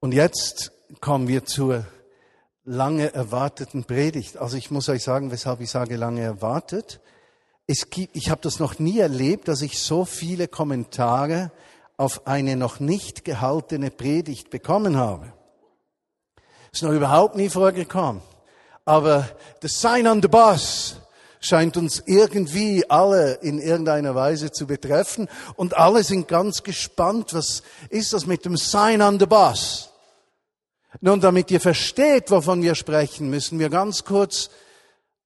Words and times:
Und 0.00 0.12
jetzt 0.12 0.72
kommen 1.00 1.26
wir 1.28 1.44
zur 1.44 1.86
lange 2.64 3.14
erwarteten 3.14 3.84
Predigt. 3.84 4.36
Also 4.36 4.56
ich 4.56 4.70
muss 4.70 4.88
euch 4.88 5.02
sagen, 5.02 5.30
weshalb 5.30 5.60
ich 5.60 5.70
sage 5.70 5.96
lange 5.96 6.22
erwartet. 6.22 7.00
Es 7.66 7.90
gibt, 7.90 8.14
ich 8.14 8.30
habe 8.30 8.40
das 8.42 8.58
noch 8.58 8.78
nie 8.78 8.98
erlebt, 8.98 9.48
dass 9.48 9.62
ich 9.62 9.78
so 9.78 10.04
viele 10.04 10.48
Kommentare 10.48 11.50
auf 11.96 12.26
eine 12.26 12.56
noch 12.56 12.78
nicht 12.80 13.24
gehaltene 13.24 13.90
Predigt 13.90 14.50
bekommen 14.50 14.96
habe. 14.96 15.32
Ist 16.72 16.82
noch 16.82 16.92
überhaupt 16.92 17.36
nie 17.36 17.48
vorgekommen. 17.48 18.20
Aber 18.84 19.28
das 19.60 19.80
Sign 19.80 20.06
on 20.06 20.20
the 20.20 20.28
Bus 20.28 21.00
scheint 21.46 21.76
uns 21.76 22.02
irgendwie 22.06 22.88
alle 22.90 23.34
in 23.34 23.58
irgendeiner 23.58 24.14
Weise 24.14 24.50
zu 24.50 24.66
betreffen 24.66 25.28
und 25.54 25.76
alle 25.76 26.02
sind 26.02 26.28
ganz 26.28 26.62
gespannt, 26.62 27.32
was 27.34 27.62
ist 27.88 28.12
das 28.12 28.26
mit 28.26 28.44
dem 28.44 28.56
Sign 28.56 29.00
on 29.00 29.18
the 29.18 29.26
Bus? 29.26 29.90
Nun, 31.00 31.20
damit 31.20 31.50
ihr 31.50 31.60
versteht, 31.60 32.30
wovon 32.30 32.62
wir 32.62 32.74
sprechen, 32.74 33.30
müssen 33.30 33.58
wir 33.58 33.68
ganz 33.68 34.04
kurz 34.04 34.50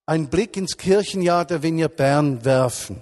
einen 0.05 0.29
Blick 0.29 0.57
ins 0.57 0.77
Kirchenjahr 0.77 1.45
der 1.45 1.63
Vineyard 1.63 1.97
Bern 1.97 2.45
werfen. 2.45 3.01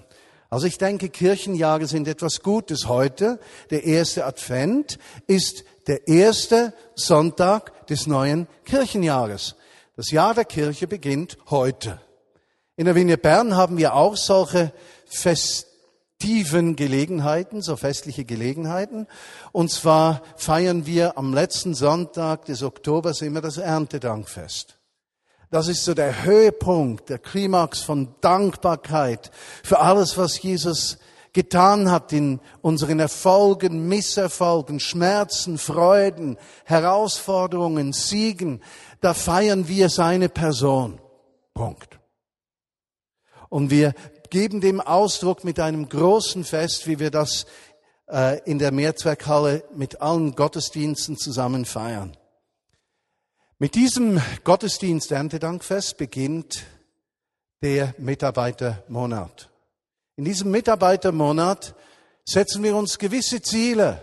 Also 0.51 0.67
ich 0.67 0.79
denke, 0.79 1.09
Kirchenjahre 1.09 1.87
sind 1.87 2.09
etwas 2.09 2.43
Gutes 2.43 2.87
heute. 2.87 3.39
Der 3.71 3.85
erste 3.85 4.25
Advent 4.25 4.99
ist 5.27 5.65
der 5.87 6.07
erste 6.09 6.73
Sonntag 6.95 7.87
des 7.87 8.07
neuen 8.07 8.47
Kirchenjahres. 8.65 9.57
Das 9.97 10.11
Jahr 10.11 10.35
der 10.35 10.45
Kirche 10.45 10.87
beginnt 10.87 11.39
heute. 11.51 12.01
In 12.79 12.85
der 12.85 12.95
Vineyard 12.95 13.23
Bern 13.23 13.57
haben 13.57 13.77
wir 13.77 13.95
auch 13.95 14.17
solche 14.17 14.73
festiven 15.05 16.77
Gelegenheiten, 16.77 17.61
so 17.61 17.75
festliche 17.75 18.25
Gelegenheiten. 18.25 19.09
Und 19.51 19.73
zwar 19.73 20.23
feiern 20.37 20.87
wir 20.87 21.19
am 21.19 21.35
letzten 21.35 21.75
Sonntag 21.75 22.45
des 22.45 22.63
Oktobers 22.63 23.21
immer 23.23 23.41
das 23.41 23.57
Erntedankfest. 23.57 24.79
Das 25.51 25.67
ist 25.67 25.85
so 25.85 25.93
der 25.93 26.23
Höhepunkt, 26.23 27.09
der 27.09 27.19
Klimax 27.19 27.81
von 27.81 28.15
Dankbarkeit 28.21 29.33
für 29.65 29.81
alles, 29.81 30.17
was 30.17 30.41
Jesus 30.41 30.99
getan 31.33 31.91
hat 31.91 32.13
in 32.13 32.39
unseren 32.63 33.01
Erfolgen, 33.01 33.89
Misserfolgen, 33.89 34.79
Schmerzen, 34.79 35.59
Freuden, 35.59 36.39
Herausforderungen, 36.65 37.93
Siegen. 37.93 38.63
Da 39.01 39.15
feiern 39.15 39.67
wir 39.67 39.89
seine 39.89 40.29
Person. 40.29 41.01
Punkt. 41.55 41.98
Und 43.49 43.71
wir 43.71 43.95
geben 44.31 44.61
dem 44.61 44.81
Ausdruck 44.81 45.45
mit 45.45 45.61
einem 45.61 45.89
großen 45.89 46.45
Fest, 46.45 46.87
wie 46.87 46.99
wir 46.99 47.11
das 47.11 47.47
äh, 48.09 48.41
in 48.45 48.59
der 48.59 48.73
Mehrzweckhalle 48.73 49.65
mit 49.75 50.01
allen 50.01 50.35
Gottesdiensten 50.35 51.17
zusammen 51.17 51.65
feiern. 51.65 52.17
Mit 53.59 53.75
diesem 53.75 54.21
Gottesdienst 54.45 55.11
Erntedankfest 55.11 55.97
beginnt 55.97 56.65
der 57.63 57.95
Mitarbeitermonat. 57.99 59.49
In 60.17 60.25
diesem 60.25 60.51
Mitarbeitermonat 60.51 61.75
setzen 62.25 62.63
wir 62.63 62.77
uns 62.77 62.99
gewisse 62.99 63.43
Ziele, 63.43 64.01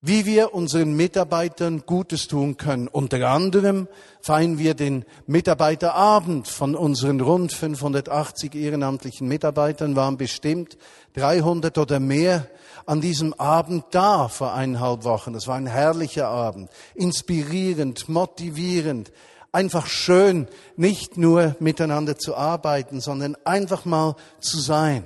wie 0.00 0.26
wir 0.26 0.54
unseren 0.54 0.94
Mitarbeitern 0.94 1.82
Gutes 1.84 2.28
tun 2.28 2.56
können. 2.56 2.86
Unter 2.86 3.28
anderem 3.28 3.88
feiern 4.20 4.58
wir 4.58 4.74
den 4.74 5.04
Mitarbeiterabend 5.26 6.46
von 6.46 6.76
unseren 6.76 7.20
rund 7.20 7.52
580 7.52 8.54
ehrenamtlichen 8.54 9.26
Mitarbeitern, 9.26 9.96
waren 9.96 10.16
bestimmt 10.16 10.78
300 11.14 11.78
oder 11.78 11.98
mehr 11.98 12.46
an 12.86 13.00
diesem 13.00 13.34
Abend 13.34 13.86
da 13.90 14.28
vor 14.28 14.54
eineinhalb 14.54 15.02
Wochen. 15.02 15.32
Das 15.32 15.48
war 15.48 15.56
ein 15.56 15.66
herrlicher 15.66 16.28
Abend, 16.28 16.70
inspirierend, 16.94 18.08
motivierend, 18.08 19.10
einfach 19.50 19.86
schön, 19.86 20.46
nicht 20.76 21.16
nur 21.16 21.56
miteinander 21.58 22.16
zu 22.16 22.36
arbeiten, 22.36 23.00
sondern 23.00 23.36
einfach 23.44 23.84
mal 23.84 24.14
zu 24.38 24.60
sein. 24.60 25.04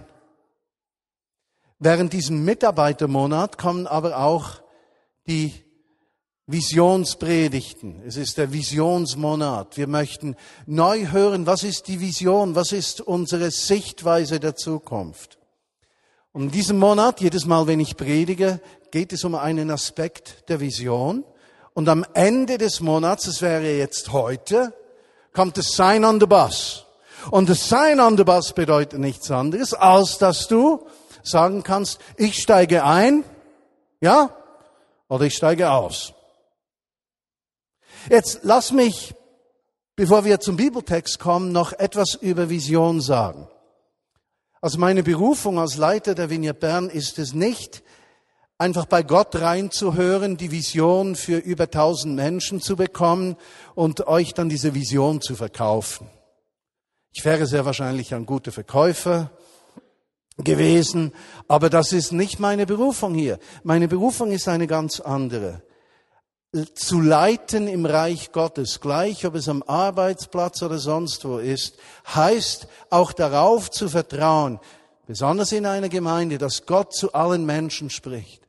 Während 1.78 2.12
diesem 2.12 2.44
Mitarbeitermonat 2.44 3.56
kommen 3.56 3.86
aber 3.86 4.18
auch 4.18 4.62
die 5.26 5.52
Visionspredigten. 6.46 8.02
Es 8.06 8.16
ist 8.16 8.36
der 8.36 8.52
Visionsmonat. 8.52 9.76
Wir 9.76 9.86
möchten 9.86 10.36
neu 10.66 11.06
hören, 11.10 11.46
was 11.46 11.62
ist 11.62 11.88
die 11.88 12.00
Vision, 12.00 12.54
was 12.54 12.72
ist 12.72 13.00
unsere 13.00 13.50
Sichtweise 13.50 14.40
der 14.40 14.56
Zukunft. 14.56 15.38
Und 16.32 16.44
in 16.44 16.50
diesem 16.50 16.78
Monat, 16.78 17.20
jedes 17.20 17.46
Mal, 17.46 17.66
wenn 17.66 17.80
ich 17.80 17.96
predige, 17.96 18.60
geht 18.90 19.12
es 19.12 19.24
um 19.24 19.34
einen 19.34 19.70
Aspekt 19.70 20.48
der 20.48 20.60
Vision. 20.60 21.24
Und 21.74 21.88
am 21.88 22.04
Ende 22.14 22.58
des 22.58 22.80
Monats, 22.80 23.24
das 23.24 23.40
wäre 23.40 23.76
jetzt 23.76 24.12
heute, 24.12 24.74
kommt 25.32 25.56
das 25.56 25.72
Sign 25.72 26.04
on 26.04 26.20
the 26.20 26.26
Bus. 26.26 26.84
Und 27.30 27.48
das 27.48 27.68
Sign 27.68 28.00
on 28.00 28.16
the 28.16 28.24
Bus 28.24 28.52
bedeutet 28.52 28.98
nichts 28.98 29.30
anderes, 29.30 29.74
als 29.74 30.18
dass 30.18 30.48
du 30.48 30.86
sagen 31.22 31.62
kannst, 31.62 32.00
ich 32.16 32.42
steige 32.42 32.84
ein, 32.84 33.24
ja, 34.00 34.36
oder 35.12 35.26
ich 35.26 35.34
steige 35.34 35.70
aus. 35.70 36.14
Jetzt 38.08 38.40
lass 38.44 38.72
mich, 38.72 39.14
bevor 39.94 40.24
wir 40.24 40.40
zum 40.40 40.56
Bibeltext 40.56 41.18
kommen, 41.18 41.52
noch 41.52 41.74
etwas 41.74 42.14
über 42.14 42.48
Vision 42.48 43.02
sagen. 43.02 43.46
Also 44.62 44.78
meine 44.78 45.02
Berufung 45.02 45.58
als 45.58 45.76
Leiter 45.76 46.14
der 46.14 46.30
Vignette 46.30 46.60
Bern 46.60 46.88
ist 46.88 47.18
es 47.18 47.34
nicht, 47.34 47.82
einfach 48.56 48.86
bei 48.86 49.02
Gott 49.02 49.36
reinzuhören, 49.36 50.38
die 50.38 50.50
Vision 50.50 51.14
für 51.14 51.36
über 51.36 51.70
tausend 51.70 52.16
Menschen 52.16 52.62
zu 52.62 52.74
bekommen 52.74 53.36
und 53.74 54.06
euch 54.06 54.32
dann 54.32 54.48
diese 54.48 54.72
Vision 54.72 55.20
zu 55.20 55.36
verkaufen. 55.36 56.08
Ich 57.12 57.22
wäre 57.22 57.44
sehr 57.44 57.66
wahrscheinlich 57.66 58.14
ein 58.14 58.24
guter 58.24 58.50
Verkäufer 58.50 59.30
gewesen, 60.38 61.12
aber 61.48 61.70
das 61.70 61.92
ist 61.92 62.12
nicht 62.12 62.40
meine 62.40 62.66
Berufung 62.66 63.14
hier. 63.14 63.38
Meine 63.62 63.88
Berufung 63.88 64.32
ist 64.32 64.48
eine 64.48 64.66
ganz 64.66 65.00
andere 65.00 65.62
zu 66.74 67.00
leiten 67.00 67.66
im 67.66 67.86
Reich 67.86 68.30
Gottes, 68.30 68.80
gleich 68.80 69.24
ob 69.24 69.34
es 69.34 69.48
am 69.48 69.62
Arbeitsplatz 69.62 70.62
oder 70.62 70.78
sonst 70.78 71.24
wo 71.24 71.38
ist, 71.38 71.78
heißt 72.14 72.68
auch 72.90 73.12
darauf 73.12 73.70
zu 73.70 73.88
vertrauen, 73.88 74.60
besonders 75.06 75.52
in 75.52 75.64
einer 75.64 75.88
Gemeinde, 75.88 76.36
dass 76.36 76.66
Gott 76.66 76.94
zu 76.94 77.14
allen 77.14 77.46
Menschen 77.46 77.88
spricht. 77.88 78.42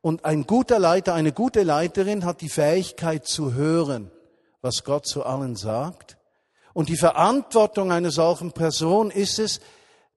Und 0.00 0.24
ein 0.24 0.44
guter 0.44 0.80
Leiter, 0.80 1.14
eine 1.14 1.32
gute 1.32 1.62
Leiterin 1.62 2.24
hat 2.24 2.40
die 2.40 2.48
Fähigkeit 2.48 3.26
zu 3.26 3.54
hören, 3.54 4.10
was 4.60 4.82
Gott 4.82 5.06
zu 5.06 5.24
allen 5.24 5.54
sagt. 5.54 6.18
Und 6.72 6.88
die 6.88 6.96
Verantwortung 6.96 7.92
einer 7.92 8.10
solchen 8.10 8.50
Person 8.50 9.12
ist 9.12 9.38
es, 9.38 9.60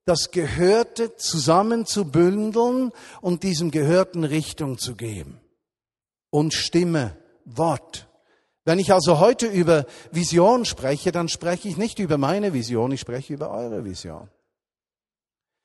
das 0.08 0.32
Gehörte 0.32 1.18
zusammenzubündeln 1.18 2.94
und 3.22 3.44
diesem 3.44 3.72
Gehörten 3.72 4.24
Richtung 4.24 4.78
zu 4.78 4.96
geben 4.96 5.42
und 6.30 6.54
Stimme, 6.54 7.18
Wort. 7.44 8.08
Wenn 8.64 8.80
ich 8.80 8.92
also 8.94 9.20
heute 9.20 9.48
über 9.48 9.86
Vision 10.12 10.66
spreche, 10.66 11.12
dann 11.12 11.30
spreche 11.30 11.68
ich 11.68 11.78
nicht 11.78 12.00
über 12.00 12.18
meine 12.18 12.54
Vision, 12.54 12.92
ich 12.92 13.02
spreche 13.02 13.34
über 13.34 13.52
eure 13.52 13.84
Vision. 13.84 14.30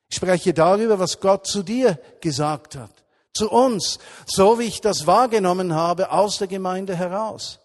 Ich 0.09 0.17
spreche 0.17 0.53
darüber, 0.53 0.99
was 0.99 1.19
Gott 1.19 1.47
zu 1.47 1.63
dir 1.63 1.99
gesagt 2.21 2.75
hat, 2.75 2.91
zu 3.33 3.49
uns, 3.49 3.99
so 4.25 4.59
wie 4.59 4.63
ich 4.63 4.81
das 4.81 5.07
wahrgenommen 5.07 5.73
habe 5.73 6.11
aus 6.11 6.37
der 6.37 6.47
Gemeinde 6.47 6.95
heraus. 6.95 7.59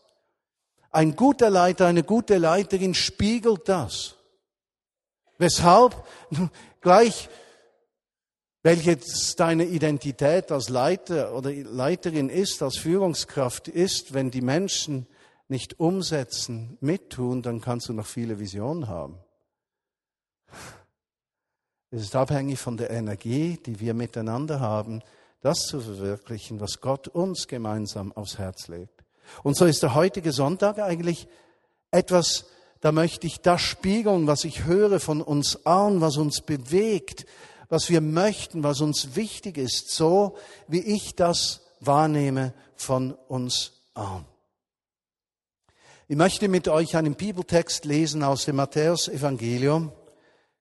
Ein 0.90 1.16
guter 1.16 1.50
Leiter, 1.50 1.86
eine 1.86 2.04
gute 2.04 2.38
Leiterin 2.38 2.94
spiegelt 2.94 3.68
das. 3.68 4.17
Weshalb? 5.38 6.04
Gleich 6.80 7.28
welche 8.62 8.98
deine 9.36 9.64
Identität 9.64 10.50
als 10.50 10.68
Leiter 10.68 11.34
oder 11.34 11.52
Leiterin 11.52 12.28
ist, 12.28 12.62
als 12.62 12.76
Führungskraft 12.76 13.68
ist, 13.68 14.14
wenn 14.14 14.30
die 14.30 14.40
Menschen 14.40 15.06
nicht 15.48 15.80
umsetzen, 15.80 16.76
mittun, 16.80 17.40
dann 17.40 17.60
kannst 17.60 17.88
du 17.88 17.92
noch 17.92 18.06
viele 18.06 18.38
Visionen 18.38 18.88
haben. 18.88 19.18
Es 21.90 22.02
ist 22.02 22.16
abhängig 22.16 22.58
von 22.58 22.76
der 22.76 22.90
Energie, 22.90 23.58
die 23.64 23.80
wir 23.80 23.94
miteinander 23.94 24.60
haben, 24.60 25.02
das 25.40 25.60
zu 25.60 25.80
verwirklichen, 25.80 26.60
was 26.60 26.80
Gott 26.80 27.08
uns 27.08 27.48
gemeinsam 27.48 28.12
aufs 28.12 28.38
Herz 28.38 28.68
legt. 28.68 29.04
Und 29.42 29.56
so 29.56 29.64
ist 29.64 29.82
der 29.82 29.94
heutige 29.94 30.32
Sonntag 30.32 30.78
eigentlich 30.78 31.28
etwas, 31.90 32.44
da 32.80 32.92
möchte 32.92 33.26
ich 33.26 33.40
das 33.40 33.60
spiegeln, 33.60 34.26
was 34.26 34.44
ich 34.44 34.64
höre 34.64 35.00
von 35.00 35.20
uns 35.20 35.66
allen, 35.66 36.00
was 36.00 36.16
uns 36.16 36.40
bewegt, 36.40 37.26
was 37.68 37.90
wir 37.90 38.00
möchten, 38.00 38.62
was 38.62 38.80
uns 38.80 39.16
wichtig 39.16 39.58
ist, 39.58 39.90
so 39.90 40.36
wie 40.68 40.80
ich 40.80 41.14
das 41.14 41.60
wahrnehme 41.80 42.54
von 42.76 43.12
uns 43.28 43.72
allen. 43.94 44.24
Ich 46.06 46.16
möchte 46.16 46.48
mit 46.48 46.68
euch 46.68 46.96
einen 46.96 47.16
Bibeltext 47.16 47.84
lesen 47.84 48.22
aus 48.22 48.46
dem 48.46 48.56
Matthäus-Evangelium, 48.56 49.92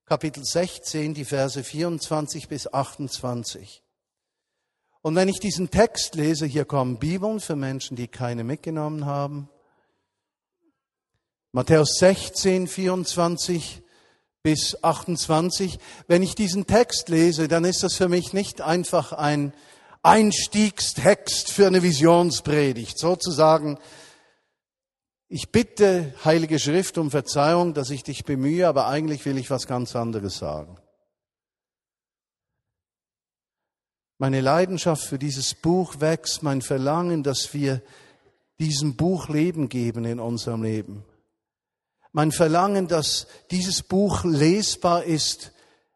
Kapitel 0.04 0.44
16, 0.44 1.14
die 1.14 1.24
Verse 1.24 1.62
24 1.62 2.48
bis 2.48 2.72
28. 2.72 3.82
Und 5.00 5.14
wenn 5.14 5.28
ich 5.28 5.40
diesen 5.40 5.70
Text 5.70 6.16
lese, 6.16 6.44
hier 6.44 6.64
kommen 6.64 6.98
Bibeln 6.98 7.40
für 7.40 7.56
Menschen, 7.56 7.96
die 7.96 8.08
keine 8.08 8.44
mitgenommen 8.44 9.06
haben. 9.06 9.48
Matthäus 11.52 11.94
16, 11.98 12.66
24 12.66 13.82
bis 14.42 14.82
28. 14.84 15.78
Wenn 16.06 16.22
ich 16.22 16.34
diesen 16.34 16.66
Text 16.66 17.08
lese, 17.08 17.48
dann 17.48 17.64
ist 17.64 17.82
das 17.82 17.94
für 17.94 18.08
mich 18.08 18.34
nicht 18.34 18.60
einfach 18.60 19.12
ein 19.12 19.54
Einstiegstext 20.02 21.50
für 21.50 21.66
eine 21.66 21.82
Visionspredigt. 21.82 22.98
Sozusagen, 22.98 23.78
ich 25.28 25.50
bitte 25.50 26.14
Heilige 26.22 26.58
Schrift 26.58 26.98
um 26.98 27.10
Verzeihung, 27.10 27.72
dass 27.72 27.90
ich 27.90 28.02
dich 28.02 28.24
bemühe, 28.24 28.68
aber 28.68 28.86
eigentlich 28.86 29.24
will 29.24 29.38
ich 29.38 29.50
was 29.50 29.66
ganz 29.66 29.96
anderes 29.96 30.36
sagen. 30.38 30.78
Meine 34.18 34.40
Leidenschaft 34.40 35.04
für 35.04 35.18
dieses 35.18 35.54
Buch 35.54 36.00
wächst, 36.00 36.42
mein 36.42 36.60
Verlangen, 36.60 37.22
dass 37.22 37.54
wir 37.54 37.82
diesem 38.58 38.96
Buch 38.96 39.28
Leben 39.28 39.68
geben 39.68 40.04
in 40.04 40.20
unserem 40.20 40.62
Leben. 40.62 41.04
Mein 42.12 42.32
Verlangen, 42.32 42.88
dass 42.88 43.26
dieses 43.50 43.82
Buch 43.82 44.24
lesbar 44.24 45.04
ist 45.04 45.52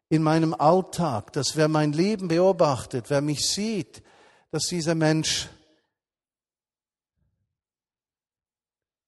in 0.09 0.21
meinem 0.21 0.53
Alltag, 0.53 1.33
dass 1.33 1.55
wer 1.55 1.67
mein 1.67 1.91
Leben 1.91 2.27
beobachtet, 2.27 3.09
wer 3.09 3.21
mich 3.21 3.47
sieht, 3.47 4.03
dass 4.51 4.67
dieser 4.67 4.95
Mensch 4.95 5.49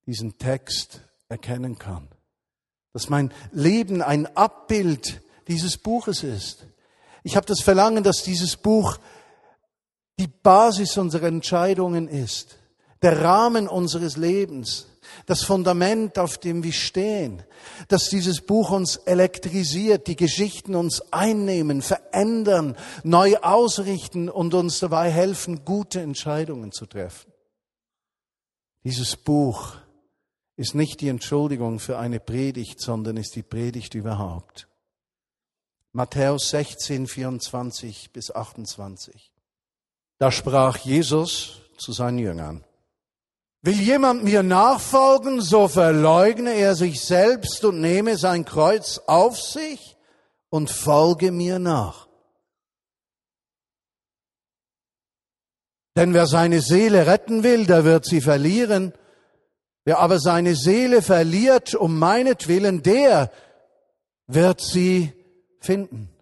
diesen 0.05 0.37
Text 0.37 1.01
erkennen 1.29 1.77
kann. 1.77 2.07
Dass 2.93 3.09
mein 3.09 3.31
Leben 3.51 4.01
ein 4.01 4.25
Abbild 4.35 5.21
dieses 5.47 5.77
Buches 5.77 6.23
ist. 6.23 6.65
Ich 7.23 7.35
habe 7.35 7.45
das 7.45 7.61
Verlangen, 7.61 8.03
dass 8.03 8.23
dieses 8.23 8.55
Buch 8.55 8.97
die 10.17 10.27
Basis 10.27 10.97
unserer 10.97 11.27
Entscheidungen 11.27 12.07
ist, 12.07 12.57
der 13.01 13.21
Rahmen 13.21 13.67
unseres 13.67 14.15
Lebens, 14.17 14.87
das 15.25 15.43
Fundament, 15.43 16.19
auf 16.19 16.37
dem 16.37 16.63
wir 16.63 16.73
stehen, 16.73 17.43
dass 17.87 18.09
dieses 18.09 18.41
Buch 18.41 18.71
uns 18.71 18.97
elektrisiert, 18.97 20.07
die 20.07 20.15
Geschichten 20.15 20.75
uns 20.75 21.01
einnehmen, 21.11 21.81
verändern, 21.81 22.75
neu 23.03 23.37
ausrichten 23.37 24.29
und 24.29 24.53
uns 24.53 24.79
dabei 24.79 25.09
helfen, 25.09 25.65
gute 25.65 26.01
Entscheidungen 26.01 26.71
zu 26.71 26.85
treffen. 26.85 27.31
Dieses 28.83 29.15
Buch 29.15 29.77
ist 30.57 30.75
nicht 30.75 31.01
die 31.01 31.09
Entschuldigung 31.09 31.79
für 31.79 31.97
eine 31.97 32.19
Predigt, 32.19 32.79
sondern 32.79 33.17
ist 33.17 33.35
die 33.35 33.43
Predigt 33.43 33.95
überhaupt. 33.95 34.67
Matthäus 35.91 36.49
16, 36.49 37.07
24 37.07 38.11
bis 38.11 38.29
28. 38.29 39.31
Da 40.17 40.31
sprach 40.31 40.77
Jesus 40.77 41.61
zu 41.77 41.91
seinen 41.91 42.19
Jüngern. 42.19 42.63
Will 43.65 43.81
jemand 43.81 44.23
mir 44.23 44.43
nachfolgen, 44.43 45.41
so 45.41 45.67
verleugne 45.67 46.53
er 46.53 46.75
sich 46.75 47.01
selbst 47.01 47.65
und 47.65 47.81
nehme 47.81 48.15
sein 48.15 48.45
Kreuz 48.45 49.01
auf 49.07 49.41
sich 49.41 49.97
und 50.49 50.69
folge 50.69 51.31
mir 51.31 51.57
nach. 51.57 52.07
Denn 55.95 56.13
wer 56.13 56.27
seine 56.27 56.61
Seele 56.61 57.07
retten 57.07 57.41
will, 57.41 57.65
der 57.65 57.85
wird 57.85 58.05
sie 58.05 58.21
verlieren. 58.21 58.93
Wer 59.83 59.97
aber 59.97 60.19
seine 60.19 60.53
Seele 60.53 61.01
verliert 61.01 61.73
um 61.73 61.97
meinetwillen, 61.97 62.83
der 62.83 63.31
wird 64.27 64.61
sie 64.61 65.11
finden. 65.59 66.14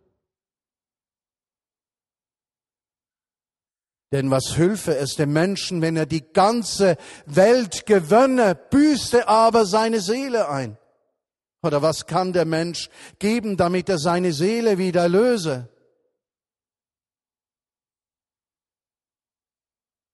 Denn 4.13 4.29
was 4.29 4.57
hülfe 4.57 4.95
es 4.95 5.15
dem 5.15 5.33
Menschen, 5.33 5.81
wenn 5.81 5.97
er 5.97 6.05
die 6.05 6.21
ganze 6.33 6.97
Welt 7.25 7.87
gewönne, 7.87 8.53
büßte 8.53 9.27
aber 9.27 9.65
seine 9.65 10.01
Seele 10.01 10.49
ein? 10.49 10.77
Oder 11.63 11.81
was 11.81 12.05
kann 12.05 12.31
der 12.31 12.45
Mensch 12.45 12.91
geben, 13.17 13.57
damit 13.57 13.89
er 13.89 13.97
seine 13.97 14.31
Seele 14.31 14.77
wieder 14.77 15.09
löse? 15.09 15.67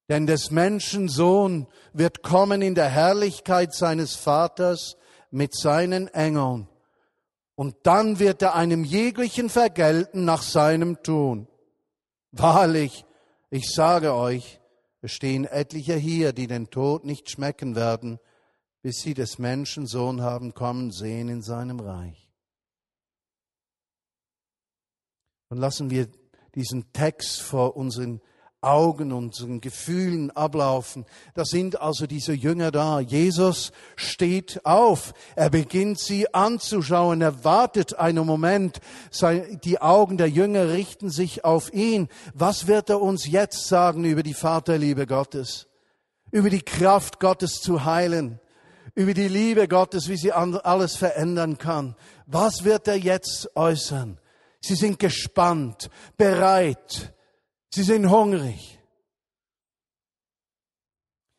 Denn 0.07 0.27
des 0.27 0.49
Menschen 0.49 1.09
Sohn 1.09 1.67
wird 1.91 2.23
kommen 2.23 2.61
in 2.61 2.75
der 2.75 2.87
Herrlichkeit 2.87 3.73
seines 3.73 4.15
Vaters 4.15 4.95
mit 5.29 5.53
seinen 5.53 6.07
Engeln. 6.07 6.69
Und 7.55 7.75
dann 7.83 8.19
wird 8.19 8.41
er 8.43 8.55
einem 8.55 8.85
jeglichen 8.85 9.49
vergelten 9.49 10.23
nach 10.23 10.41
seinem 10.41 11.03
Tun. 11.03 11.49
Wahrlich, 12.31 13.03
ich 13.49 13.69
sage 13.69 14.13
euch, 14.13 14.59
es 15.01 15.11
stehen 15.11 15.45
etliche 15.45 15.95
hier, 15.95 16.33
die 16.33 16.47
den 16.47 16.69
Tod 16.69 17.05
nicht 17.05 17.29
schmecken 17.29 17.75
werden, 17.75 18.19
bis 18.81 19.01
sie 19.01 19.13
des 19.13 19.39
Menschen 19.39 19.87
Sohn 19.87 20.21
haben 20.21 20.53
kommen 20.53 20.91
sehen 20.91 21.29
in 21.29 21.41
seinem 21.41 21.79
Reich. 21.79 22.29
Und 25.49 25.57
lassen 25.57 25.89
wir 25.89 26.07
diesen 26.55 26.91
Text 26.93 27.41
vor 27.41 27.75
unseren 27.75 28.21
Augen, 28.61 29.13
unseren 29.13 29.61
Gefühlen 29.61 30.31
ablaufen. 30.31 31.05
Da 31.33 31.45
sind 31.45 31.79
also 31.79 32.07
diese 32.07 32.33
Jünger 32.33 32.71
da. 32.71 32.99
Jesus 32.99 33.71
steht 33.95 34.65
auf. 34.65 35.13
Er 35.35 35.49
beginnt 35.49 35.99
sie 35.99 36.33
anzuschauen. 36.33 37.21
Er 37.21 37.45
wartet 37.45 37.97
einen 37.97 38.25
Moment. 38.25 38.81
Die 39.63 39.81
Augen 39.81 40.17
der 40.17 40.29
Jünger 40.29 40.69
richten 40.69 41.09
sich 41.09 41.45
auf 41.45 41.73
ihn. 41.73 42.09
Was 42.33 42.67
wird 42.67 42.89
er 42.89 43.01
uns 43.01 43.27
jetzt 43.27 43.67
sagen 43.67 44.03
über 44.03 44.23
die 44.23 44.33
Vaterliebe 44.33 45.07
Gottes? 45.07 45.67
Über 46.31 46.49
die 46.49 46.61
Kraft 46.61 47.19
Gottes 47.19 47.61
zu 47.61 47.85
heilen? 47.85 48.41
Über 48.93 49.13
die 49.13 49.29
Liebe 49.29 49.69
Gottes, 49.69 50.09
wie 50.09 50.17
sie 50.17 50.33
alles 50.33 50.97
verändern 50.97 51.57
kann? 51.57 51.95
Was 52.25 52.65
wird 52.65 52.89
er 52.89 52.97
jetzt 52.97 53.55
äußern? 53.55 54.19
Sie 54.59 54.75
sind 54.75 54.99
gespannt, 54.99 55.89
bereit, 56.17 57.13
Sie 57.71 57.83
sind 57.83 58.09
hungrig. 58.09 58.79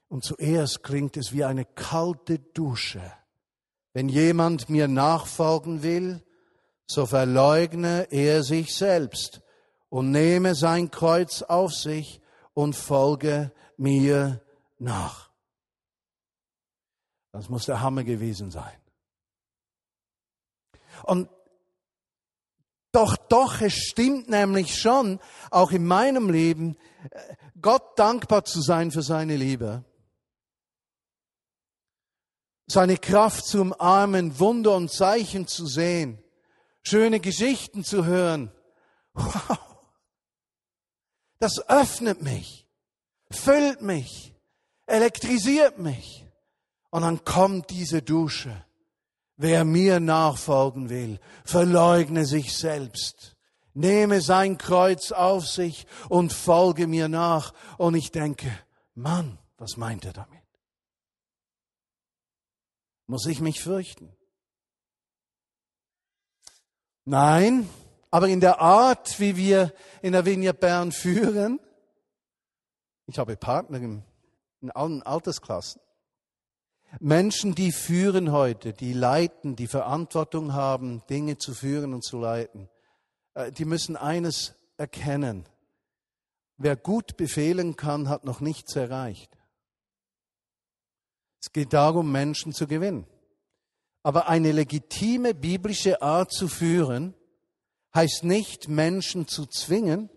Und 0.08 0.24
zuerst 0.24 0.82
klingt 0.82 1.16
es 1.16 1.32
wie 1.32 1.44
eine 1.44 1.64
kalte 1.64 2.38
Dusche. 2.38 3.12
Wenn 3.92 4.08
jemand 4.08 4.68
mir 4.68 4.88
nachfolgen 4.88 5.82
will, 5.82 6.24
so 6.86 7.06
verleugne 7.06 8.08
er 8.10 8.42
sich 8.42 8.74
selbst 8.74 9.40
und 9.88 10.10
nehme 10.10 10.54
sein 10.54 10.90
Kreuz 10.90 11.42
auf 11.42 11.72
sich 11.74 12.20
und 12.54 12.74
folge 12.74 13.52
mir 13.76 14.40
nach. 14.78 15.30
Das 17.32 17.48
muss 17.48 17.66
der 17.66 17.80
Hammer 17.80 18.02
gewesen 18.02 18.50
sein. 18.50 18.76
Und 21.04 21.28
doch, 22.92 23.16
doch, 23.16 23.60
es 23.60 23.74
stimmt 23.74 24.28
nämlich 24.28 24.78
schon, 24.78 25.20
auch 25.50 25.70
in 25.70 25.86
meinem 25.86 26.30
Leben, 26.30 26.76
äh, 27.10 27.34
Gott 27.60 27.98
dankbar 27.98 28.44
zu 28.44 28.60
sein 28.60 28.90
für 28.90 29.02
seine 29.02 29.36
Liebe. 29.36 29.84
Seine 32.66 32.96
Kraft 32.96 33.46
zu 33.46 33.60
umarmen, 33.60 34.38
Wunder 34.38 34.74
und 34.76 34.90
Zeichen 34.90 35.46
zu 35.46 35.66
sehen, 35.66 36.22
schöne 36.82 37.20
Geschichten 37.20 37.84
zu 37.84 38.04
hören. 38.04 38.52
Wow. 39.14 39.58
Das 41.38 41.68
öffnet 41.68 42.22
mich, 42.22 42.66
füllt 43.30 43.82
mich, 43.82 44.34
elektrisiert 44.86 45.78
mich. 45.78 46.26
Und 46.90 47.02
dann 47.02 47.24
kommt 47.24 47.70
diese 47.70 48.02
Dusche 48.02 48.64
Wer 49.42 49.64
mir 49.64 50.00
nachfolgen 50.00 50.90
will, 50.90 51.18
verleugne 51.46 52.26
sich 52.26 52.54
selbst, 52.54 53.38
nehme 53.72 54.20
sein 54.20 54.58
Kreuz 54.58 55.12
auf 55.12 55.48
sich 55.48 55.86
und 56.10 56.30
folge 56.30 56.86
mir 56.86 57.08
nach. 57.08 57.54
Und 57.78 57.94
ich 57.94 58.12
denke, 58.12 58.52
Mann, 58.94 59.38
was 59.56 59.78
meint 59.78 60.04
er 60.04 60.12
damit? 60.12 60.42
Muss 63.06 63.24
ich 63.24 63.40
mich 63.40 63.62
fürchten? 63.62 64.14
Nein, 67.06 67.66
aber 68.10 68.28
in 68.28 68.40
der 68.40 68.60
Art, 68.60 69.18
wie 69.20 69.38
wir 69.38 69.72
in 70.02 70.12
der 70.12 70.26
Vignette 70.26 70.58
Bern 70.58 70.92
führen, 70.92 71.60
ich 73.06 73.18
habe 73.18 73.38
Partner 73.38 73.78
in 73.80 74.70
allen 74.72 75.02
Altersklassen, 75.02 75.80
Menschen, 76.98 77.54
die 77.54 77.72
führen 77.72 78.32
heute, 78.32 78.72
die 78.72 78.92
leiten, 78.92 79.54
die 79.54 79.68
Verantwortung 79.68 80.52
haben, 80.52 81.02
Dinge 81.08 81.38
zu 81.38 81.54
führen 81.54 81.94
und 81.94 82.02
zu 82.02 82.18
leiten, 82.18 82.68
äh, 83.34 83.52
die 83.52 83.64
müssen 83.64 83.96
eines 83.96 84.54
erkennen. 84.76 85.46
Wer 86.56 86.76
gut 86.76 87.16
befehlen 87.16 87.76
kann, 87.76 88.08
hat 88.08 88.24
noch 88.24 88.40
nichts 88.40 88.74
erreicht. 88.74 89.30
Es 91.40 91.52
geht 91.52 91.72
darum, 91.72 92.12
Menschen 92.12 92.52
zu 92.52 92.66
gewinnen. 92.66 93.06
Aber 94.02 94.28
eine 94.28 94.52
legitime 94.52 95.34
biblische 95.34 96.02
Art 96.02 96.32
zu 96.32 96.48
führen, 96.48 97.14
heißt 97.94 98.24
nicht, 98.24 98.68
Menschen 98.68 99.26
zu 99.26 99.46
zwingen, 99.46 100.10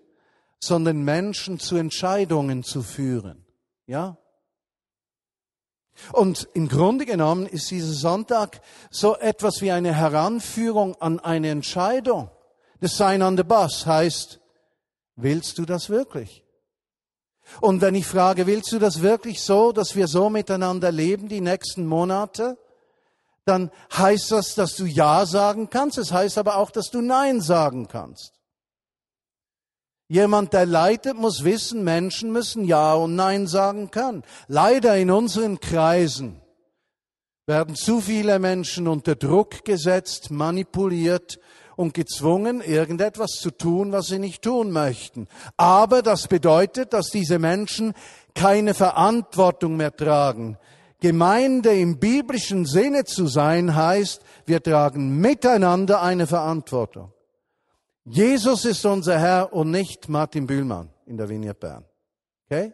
sondern 0.59 1.03
Menschen 1.03 1.59
zu 1.59 1.75
Entscheidungen 1.75 2.63
zu 2.63 2.83
führen. 2.83 3.45
Ja? 3.85 4.17
Und 6.11 6.47
im 6.53 6.67
Grunde 6.67 7.05
genommen 7.05 7.45
ist 7.45 7.71
dieser 7.71 7.93
Sonntag 7.93 8.61
so 8.89 9.15
etwas 9.17 9.61
wie 9.61 9.71
eine 9.71 9.93
Heranführung 9.93 10.95
an 11.01 11.19
eine 11.19 11.49
Entscheidung. 11.49 12.29
Das 12.81 12.97
Sign 12.97 13.21
on 13.21 13.37
the 13.37 13.43
Bus 13.43 13.85
heißt, 13.85 14.39
willst 15.15 15.57
du 15.57 15.65
das 15.65 15.89
wirklich? 15.89 16.43
Und 17.61 17.81
wenn 17.81 17.95
ich 17.95 18.07
frage, 18.07 18.47
willst 18.47 18.71
du 18.71 18.79
das 18.79 19.01
wirklich 19.01 19.41
so, 19.41 19.71
dass 19.71 19.95
wir 19.95 20.07
so 20.07 20.29
miteinander 20.29 20.91
leben 20.91 21.27
die 21.27 21.41
nächsten 21.41 21.85
Monate? 21.85 22.57
Dann 23.45 23.71
heißt 23.95 24.31
das, 24.31 24.55
dass 24.55 24.75
du 24.75 24.85
Ja 24.85 25.25
sagen 25.25 25.69
kannst. 25.69 25.97
Es 25.97 26.11
heißt 26.11 26.37
aber 26.37 26.57
auch, 26.57 26.71
dass 26.71 26.89
du 26.89 27.01
Nein 27.01 27.41
sagen 27.41 27.87
kannst. 27.87 28.42
Jemand, 30.13 30.53
der 30.53 30.67
leitet, 30.67 31.17
muss 31.17 31.43
wissen, 31.43 31.83
Menschen 31.83 32.31
müssen 32.31 32.65
Ja 32.65 32.93
und 32.93 33.15
Nein 33.15 33.47
sagen 33.47 33.89
können. 33.89 34.21
Leider 34.47 34.95
in 34.95 35.09
unseren 35.09 35.59
Kreisen 35.59 36.39
werden 37.47 37.73
zu 37.73 37.99
viele 37.99 38.37
Menschen 38.37 38.87
unter 38.87 39.15
Druck 39.15 39.65
gesetzt, 39.65 40.29
manipuliert 40.29 41.39
und 41.75 41.95
gezwungen, 41.95 42.61
irgendetwas 42.61 43.39
zu 43.41 43.49
tun, 43.49 43.91
was 43.91 44.05
sie 44.05 44.19
nicht 44.19 44.43
tun 44.43 44.69
möchten. 44.69 45.27
Aber 45.57 46.03
das 46.03 46.27
bedeutet, 46.27 46.93
dass 46.93 47.09
diese 47.09 47.39
Menschen 47.39 47.93
keine 48.35 48.75
Verantwortung 48.75 49.77
mehr 49.77 49.95
tragen. 49.95 50.59
Gemeinde 50.99 51.73
im 51.73 51.97
biblischen 51.97 52.67
Sinne 52.67 53.05
zu 53.05 53.25
sein 53.25 53.75
heißt, 53.75 54.21
wir 54.45 54.61
tragen 54.61 55.17
miteinander 55.17 56.03
eine 56.03 56.27
Verantwortung. 56.27 57.11
Jesus 58.05 58.65
ist 58.65 58.85
unser 58.85 59.17
Herr 59.17 59.53
und 59.53 59.71
nicht 59.71 60.09
Martin 60.09 60.45
Bühlmann 60.45 60.89
in 61.05 61.17
der 61.17 61.29
Vignette 61.29 61.59
Bern. 61.59 61.85
Okay? 62.45 62.73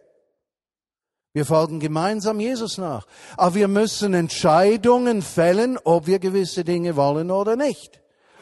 Wir 1.33 1.45
folgen 1.45 1.79
gemeinsam 1.79 2.39
Jesus 2.39 2.77
nach. 2.79 3.05
Aber 3.37 3.55
wir 3.55 3.67
müssen 3.67 4.13
Entscheidungen 4.13 5.21
fällen, 5.21 5.77
ob 5.83 6.07
wir 6.07 6.19
gewisse 6.19 6.63
Dinge 6.63 6.95
wollen 6.95 7.29
oder 7.29 7.55
nicht. 7.55 8.01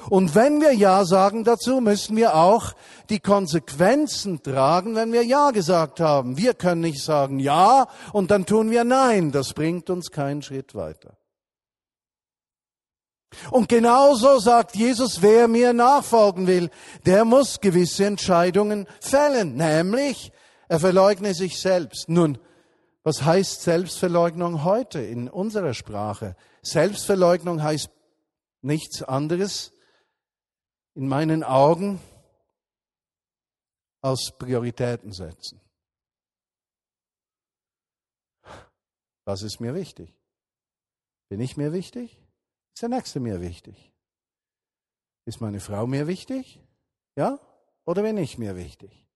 Und 0.10 0.36
wenn 0.36 0.62
wir 0.62 0.74
Ja 0.74 1.04
sagen 1.04 1.44
dazu, 1.44 1.82
müssen 1.82 2.16
wir 2.16 2.36
auch 2.36 2.74
die 3.10 3.20
Konsequenzen 3.20 4.42
tragen, 4.42 4.96
wenn 4.96 5.12
wir 5.12 5.24
Ja 5.24 5.52
gesagt 5.52 6.00
haben. 6.00 6.38
Wir 6.38 6.54
können 6.54 6.82
nicht 6.82 7.04
sagen 7.04 7.40
Ja 7.40 7.88
und 8.14 8.32
dann 8.32 8.46
tun 8.46 8.72
wir 8.72 8.86
Nein. 8.86 9.34
Das 9.34 9.54
bringt 9.54 9.90
uns 9.90 10.10
keinen 10.10 10.42
Schritt 10.42 10.76
weiter. 10.76 11.17
Und 13.52 13.70
genauso 13.70 14.40
sagt 14.40 14.76
Jesus, 14.76 15.22
wer 15.22 15.48
mir 15.48 15.74
nachfolgen 15.74 16.48
will, 16.48 16.70
der 17.06 17.26
muss 17.26 17.60
gewisse 17.60 18.06
Entscheidungen 18.06 18.88
fällen, 19.02 19.56
nämlich 19.56 20.32
er 20.70 20.80
verleugne 20.80 21.34
sich 21.34 21.60
selbst. 21.60 22.10
Nun, 22.10 22.40
was 23.04 23.24
heißt 23.24 23.62
Selbstverleugnung 23.62 24.64
heute 24.64 25.00
in 25.00 25.30
unserer 25.30 25.74
Sprache? 25.74 26.36
Selbstverleugnung 26.62 27.64
heißt 27.64 27.90
nichts 28.62 29.04
anderes 29.04 29.74
in 30.94 31.08
meinen 31.08 31.44
Augen 31.44 32.02
als 34.02 34.34
Prioritäten 34.38 35.12
setzen. 35.12 35.62
Was 39.26 39.42
ist 39.42 39.60
mir 39.60 39.74
wichtig? 39.74 40.14
Bin 41.30 41.40
ich 41.40 41.58
mir 41.58 41.74
wichtig? 41.74 42.27
Ist 42.78 42.84
der 42.84 42.90
Nächste 42.90 43.20
mir 43.20 43.42
wichtig? 43.42 43.92
Ist 45.26 45.42
meine 45.42 45.60
Frau 45.60 45.88
mir 45.88 46.06
wichtig? 46.06 46.62
Ja? 47.16 47.40
Oder 47.86 48.04
bin 48.04 48.18
ich 48.18 48.38
mir 48.38 48.56
wichtig? 48.56 49.08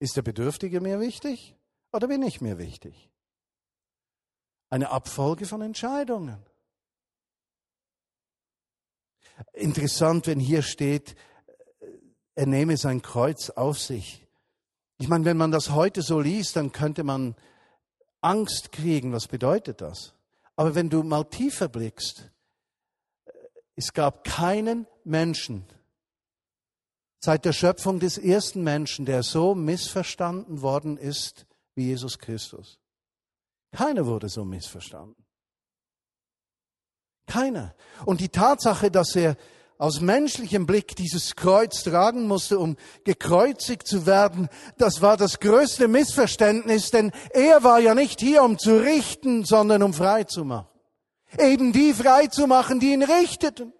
Ist 0.00 0.16
der 0.16 0.20
Bedürftige 0.20 0.82
mir 0.82 1.00
wichtig? 1.00 1.56
Oder 1.94 2.08
bin 2.08 2.22
ich 2.22 2.42
mir 2.42 2.58
wichtig? 2.58 3.10
Eine 4.68 4.90
Abfolge 4.90 5.46
von 5.46 5.62
Entscheidungen. 5.62 6.44
Interessant, 9.54 10.26
wenn 10.26 10.38
hier 10.38 10.60
steht, 10.60 11.16
er 12.34 12.44
nehme 12.44 12.76
sein 12.76 13.00
Kreuz 13.00 13.48
auf 13.48 13.80
sich. 13.80 14.26
Ich 14.98 15.08
meine, 15.08 15.24
wenn 15.24 15.38
man 15.38 15.52
das 15.52 15.70
heute 15.70 16.02
so 16.02 16.20
liest, 16.20 16.56
dann 16.56 16.70
könnte 16.70 17.02
man 17.02 17.34
Angst 18.20 18.72
kriegen. 18.72 19.10
Was 19.14 19.26
bedeutet 19.26 19.80
das? 19.80 20.12
Aber 20.54 20.74
wenn 20.74 20.90
du 20.90 21.02
mal 21.02 21.24
tiefer 21.24 21.68
blickst, 21.68 22.28
es 23.76 23.92
gab 23.92 24.24
keinen 24.24 24.86
Menschen 25.04 25.64
seit 27.18 27.44
der 27.44 27.52
Schöpfung 27.52 28.00
des 28.00 28.18
ersten 28.18 28.62
Menschen, 28.62 29.06
der 29.06 29.22
so 29.22 29.54
missverstanden 29.54 30.60
worden 30.60 30.96
ist 30.96 31.46
wie 31.74 31.86
Jesus 31.86 32.18
Christus. 32.18 32.78
Keiner 33.70 34.06
wurde 34.06 34.28
so 34.28 34.44
missverstanden. 34.44 35.24
Keiner. 37.26 37.74
Und 38.04 38.20
die 38.20 38.28
Tatsache, 38.28 38.90
dass 38.90 39.16
er 39.16 39.36
aus 39.78 40.00
menschlichem 40.00 40.66
Blick 40.66 40.94
dieses 40.96 41.34
Kreuz 41.34 41.82
tragen 41.82 42.26
musste, 42.26 42.58
um 42.58 42.76
gekreuzigt 43.04 43.86
zu 43.86 44.04
werden, 44.04 44.48
das 44.76 45.00
war 45.00 45.16
das 45.16 45.40
größte 45.40 45.88
Missverständnis, 45.88 46.90
denn 46.90 47.12
er 47.30 47.64
war 47.64 47.80
ja 47.80 47.94
nicht 47.94 48.20
hier, 48.20 48.42
um 48.42 48.58
zu 48.58 48.76
richten, 48.82 49.44
sondern 49.44 49.82
um 49.82 49.94
frei 49.94 50.24
zu 50.24 50.44
machen 50.44 50.71
eben 51.38 51.72
die 51.72 51.94
frei 51.94 52.26
zu 52.26 52.46
machen, 52.46 52.80
die 52.80 52.92
ihn 52.92 53.02
richteten. 53.02 53.72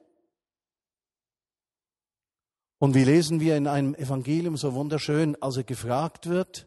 Und 2.79 2.95
wie 2.95 3.05
lesen 3.05 3.39
wir 3.39 3.57
in 3.57 3.69
einem 3.69 3.95
Evangelium 3.95 4.57
so 4.57 4.75
wunderschön, 4.75 5.41
als 5.41 5.57
er 5.57 5.63
gefragt 5.63 6.29
wird, 6.29 6.67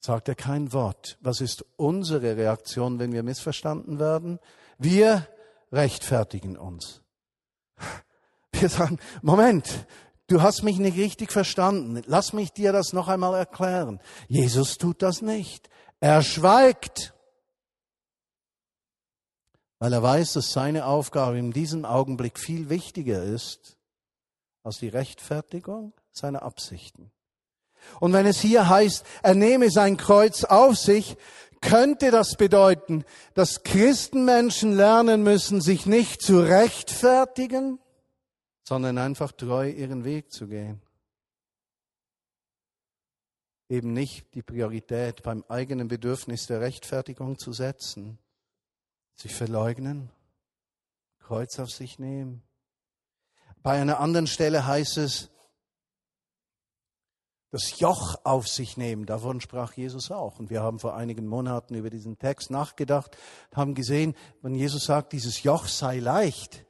sagt 0.00 0.28
er 0.28 0.34
kein 0.34 0.72
Wort. 0.74 1.16
Was 1.22 1.40
ist 1.40 1.64
unsere 1.76 2.36
Reaktion, 2.36 2.98
wenn 2.98 3.12
wir 3.12 3.22
missverstanden 3.22 3.98
werden? 3.98 4.38
Wir 4.78 5.26
rechtfertigen 5.72 6.58
uns. 6.58 7.00
Wir 8.52 8.68
sagen, 8.68 8.98
Moment, 9.22 9.86
du 10.28 10.42
hast 10.42 10.62
mich 10.62 10.78
nicht 10.78 10.96
richtig 10.96 11.32
verstanden. 11.32 12.02
Lass 12.06 12.32
mich 12.32 12.52
dir 12.52 12.72
das 12.72 12.92
noch 12.92 13.08
einmal 13.08 13.34
erklären. 13.34 14.00
Jesus 14.28 14.78
tut 14.78 15.02
das 15.02 15.22
nicht. 15.22 15.68
Er 16.00 16.22
schweigt 16.22 17.14
weil 19.78 19.92
er 19.92 20.02
weiß, 20.02 20.34
dass 20.34 20.52
seine 20.52 20.86
Aufgabe 20.86 21.38
in 21.38 21.52
diesem 21.52 21.84
Augenblick 21.84 22.38
viel 22.38 22.70
wichtiger 22.70 23.22
ist 23.22 23.76
als 24.62 24.78
die 24.78 24.88
Rechtfertigung 24.88 25.92
seiner 26.10 26.42
Absichten. 26.42 27.12
Und 28.00 28.12
wenn 28.12 28.26
es 28.26 28.40
hier 28.40 28.68
heißt, 28.68 29.04
er 29.22 29.34
nehme 29.34 29.70
sein 29.70 29.96
Kreuz 29.96 30.44
auf 30.44 30.76
sich, 30.76 31.16
könnte 31.60 32.10
das 32.10 32.36
bedeuten, 32.36 33.04
dass 33.34 33.62
Christenmenschen 33.62 34.74
lernen 34.74 35.22
müssen, 35.22 35.60
sich 35.60 35.86
nicht 35.86 36.22
zu 36.22 36.40
rechtfertigen, 36.40 37.78
sondern 38.64 38.98
einfach 38.98 39.32
treu 39.32 39.70
ihren 39.70 40.04
Weg 40.04 40.32
zu 40.32 40.48
gehen. 40.48 40.82
Eben 43.68 43.92
nicht 43.92 44.34
die 44.34 44.42
Priorität 44.42 45.22
beim 45.22 45.44
eigenen 45.48 45.88
Bedürfnis 45.88 46.46
der 46.46 46.60
Rechtfertigung 46.60 47.38
zu 47.38 47.52
setzen, 47.52 48.18
sich 49.16 49.34
verleugnen, 49.34 50.10
Kreuz 51.18 51.58
auf 51.58 51.70
sich 51.70 51.98
nehmen. 51.98 52.42
Bei 53.62 53.80
einer 53.80 53.98
anderen 53.98 54.26
Stelle 54.28 54.66
heißt 54.66 54.98
es, 54.98 55.30
das 57.50 57.80
Joch 57.80 58.16
auf 58.24 58.48
sich 58.48 58.76
nehmen. 58.76 59.06
Davon 59.06 59.40
sprach 59.40 59.72
Jesus 59.72 60.10
auch. 60.10 60.38
Und 60.38 60.50
wir 60.50 60.62
haben 60.62 60.78
vor 60.78 60.94
einigen 60.94 61.26
Monaten 61.26 61.74
über 61.74 61.88
diesen 61.88 62.18
Text 62.18 62.50
nachgedacht, 62.50 63.16
haben 63.54 63.74
gesehen, 63.74 64.14
wenn 64.42 64.54
Jesus 64.54 64.84
sagt, 64.84 65.14
dieses 65.14 65.42
Joch 65.42 65.66
sei 65.66 65.98
leicht, 65.98 66.65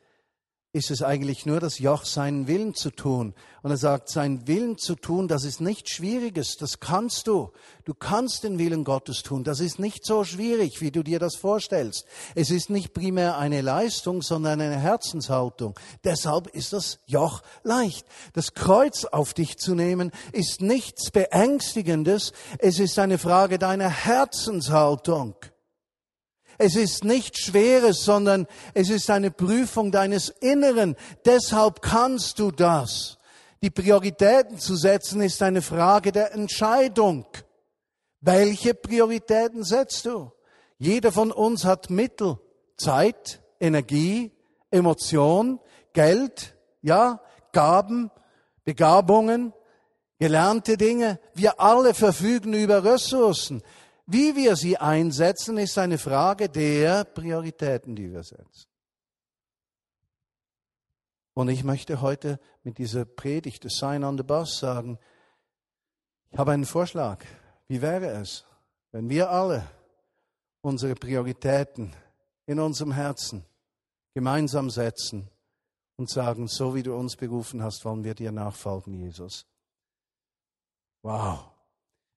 ist 0.77 0.91
es 0.91 1.03
eigentlich 1.03 1.47
nur 1.47 1.59
das 1.59 1.79
Joch, 1.79 2.05
seinen 2.05 2.49
Willen 2.49 2.75
zu 2.75 2.91
tun. 2.91 3.33
Und 3.63 3.71
er 3.71 3.79
sagt, 3.79 4.11
seinen 4.11 4.47
Willen 4.47 4.77
zu 4.77 4.95
tun, 4.95 5.27
das 5.27 5.45
ist 5.45 5.59
nichts 5.63 5.91
Schwieriges, 5.93 6.59
das 6.59 6.81
kannst 6.81 7.29
du. 7.29 7.51
Du 7.87 7.95
kannst 7.95 8.45
den 8.45 8.59
Willen 8.59 8.85
Gottes 8.85 9.23
tun. 9.23 9.43
Das 9.43 9.61
ist 9.61 9.79
nicht 9.79 10.05
so 10.05 10.23
schwierig, 10.23 10.83
wie 10.83 10.91
du 10.91 11.03
dir 11.03 11.19
das 11.19 11.35
vorstellst. 11.35 12.05
Es 12.35 12.51
ist 12.51 12.69
nicht 12.69 12.93
primär 12.93 13.39
eine 13.39 13.63
Leistung, 13.63 14.21
sondern 14.21 14.61
eine 14.61 14.79
Herzenshaltung. 14.79 15.81
Deshalb 16.05 16.49
ist 16.49 16.75
das 16.75 16.99
Joch 17.07 17.41
leicht. 17.63 18.07
Das 18.35 18.53
Kreuz 18.53 19.07
auf 19.07 19.33
dich 19.33 19.57
zu 19.57 19.75
nehmen, 19.75 20.13
ist 20.33 20.61
nichts 20.61 21.11
Beängstigendes. 21.11 22.35
Es 22.59 22.79
ist 22.79 22.99
eine 22.99 23.17
Frage 23.17 23.59
deiner 23.59 23.89
Herzenshaltung. 23.89 25.37
Es 26.59 26.77
ist 26.77 27.05
nichts 27.05 27.41
Schweres, 27.41 28.05
sondern 28.05 28.47
es 28.75 28.91
ist 28.91 29.11
eine 29.11 29.31
Prüfung 29.31 29.93
deines 29.93 30.29
Inneren. 30.29 30.97
Deshalb 31.25 31.83
kannst 31.83 32.39
du 32.39 32.51
das. 32.51 33.19
Die 33.63 33.71
Prioritäten 33.71 34.59
zu 34.59 34.77
setzen 34.77 35.21
ist 35.21 35.43
eine 35.43 35.63
Frage 35.63 36.13
der 36.13 36.33
Entscheidung. 36.33 37.27
Welche 38.21 38.75
Prioritäten 38.75 39.65
setzt 39.65 40.07
du? 40.07 40.33
Jeder 40.79 41.13
von 41.13 41.33
uns 41.33 41.65
hat 41.65 41.91
Mittel, 41.91 42.39
Zeit, 42.77 43.41
Energie, 43.61 44.33
Emotion, 44.71 45.59
Geld, 45.93 46.57
ja, 46.83 47.21
Gaben, 47.53 48.11
Begabungen. 48.65 49.53
gelernte 50.19 50.77
Dinge. 50.77 51.19
Wir 51.35 51.61
alle 51.61 51.95
verfügen 51.95 52.55
über 52.55 52.85
Ressourcen. 52.85 53.63
Wie 54.07 54.37
wir 54.37 54.55
sie 54.55 54.77
einsetzen, 54.77 55.59
ist 55.59 55.77
eine 55.79 55.99
Frage 55.99 56.49
der 56.49 57.05
Prioritäten, 57.05 57.97
die 57.97 58.11
wir 58.13 58.23
setzen. 58.23 58.69
Und 61.35 61.49
ich 61.49 61.65
möchte 61.65 62.01
heute 62.01 62.41
mit 62.63 62.79
dieser 62.79 63.05
Predigt, 63.05 63.65
des 63.65 63.77
Sign 63.77 64.05
on 64.05 64.17
the 64.17 64.23
Bus, 64.23 64.59
sagen, 64.59 64.99
ich 66.31 66.39
habe 66.39 66.53
einen 66.53 66.65
Vorschlag. 66.65 67.25
Wie 67.69 67.83
wäre 67.83 68.07
es, 68.07 68.45
wenn 68.93 69.11
wir 69.11 69.31
alle 69.31 69.67
unsere 70.63 70.95
Prioritäten 70.95 71.93
in 72.47 72.61
unserem 72.61 72.93
Herzen 72.93 73.45
gemeinsam 74.15 74.71
setzen 74.71 75.29
und 75.97 76.09
sagen, 76.09 76.47
so 76.47 76.75
wie 76.75 76.83
du 76.83 76.95
uns 76.95 77.17
berufen 77.17 77.63
hast, 77.63 77.85
wollen 77.85 78.05
wir 78.05 78.15
dir 78.15 78.33
nachfolgen, 78.33 78.95
Jesus. 78.95 79.47
Wow. 81.03 81.56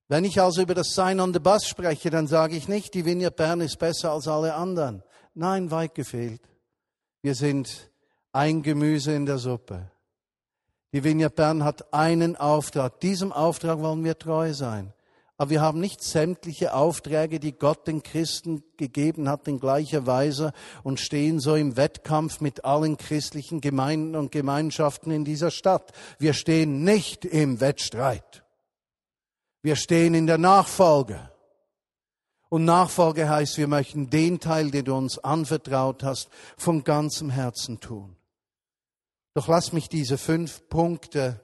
Wenn 0.09 0.25
ich 0.25 0.41
also 0.41 0.63
über 0.63 0.73
das 0.73 0.95
Sign 0.95 1.19
on 1.19 1.33
the 1.33 1.39
Bus 1.39 1.67
spreche, 1.67 2.09
dann 2.09 2.25
sage 2.25 2.55
ich 2.55 2.67
nicht, 2.67 2.95
die 2.95 3.05
Vineyard 3.05 3.35
Bern 3.35 3.61
ist 3.61 3.77
besser 3.77 4.11
als 4.11 4.27
alle 4.27 4.55
anderen. 4.55 5.03
Nein, 5.35 5.69
weit 5.69 5.93
gefehlt. 5.93 6.41
Wir 7.21 7.35
sind 7.35 7.91
ein 8.33 8.63
Gemüse 8.63 9.13
in 9.13 9.27
der 9.27 9.37
Suppe. 9.37 9.91
Die 10.93 11.03
Vineyard 11.03 11.35
Bern 11.35 11.63
hat 11.63 11.93
einen 11.93 12.35
Auftrag. 12.35 12.99
Diesem 13.01 13.31
Auftrag 13.31 13.81
wollen 13.81 14.03
wir 14.03 14.17
treu 14.17 14.51
sein. 14.53 14.93
Aber 15.37 15.51
wir 15.51 15.61
haben 15.61 15.79
nicht 15.79 16.03
sämtliche 16.03 16.73
Aufträge, 16.73 17.39
die 17.39 17.53
Gott 17.53 17.87
den 17.87 18.01
Christen 18.01 18.63
gegeben 18.77 19.29
hat, 19.29 19.47
in 19.47 19.59
gleicher 19.59 20.07
Weise 20.07 20.53
und 20.81 20.99
stehen 20.99 21.39
so 21.39 21.53
im 21.53 21.77
Wettkampf 21.77 22.41
mit 22.41 22.65
allen 22.65 22.97
christlichen 22.97 23.61
Gemeinden 23.61 24.15
und 24.15 24.31
Gemeinschaften 24.31 25.11
in 25.11 25.23
dieser 25.23 25.51
Stadt. 25.51 25.93
Wir 26.17 26.33
stehen 26.33 26.83
nicht 26.83 27.25
im 27.25 27.61
Wettstreit. 27.61 28.43
Wir 29.61 29.75
stehen 29.75 30.13
in 30.13 30.27
der 30.27 30.37
Nachfolge. 30.37 31.29
Und 32.49 32.65
Nachfolge 32.65 33.29
heißt, 33.29 33.57
wir 33.57 33.67
möchten 33.67 34.09
den 34.09 34.39
Teil, 34.39 34.71
den 34.71 34.85
du 34.85 34.95
uns 34.95 35.19
anvertraut 35.19 36.03
hast, 36.03 36.29
von 36.57 36.83
ganzem 36.83 37.29
Herzen 37.29 37.79
tun. 37.79 38.15
Doch 39.35 39.47
lass 39.47 39.71
mich 39.71 39.87
diese 39.89 40.17
fünf 40.17 40.67
Punkte 40.69 41.43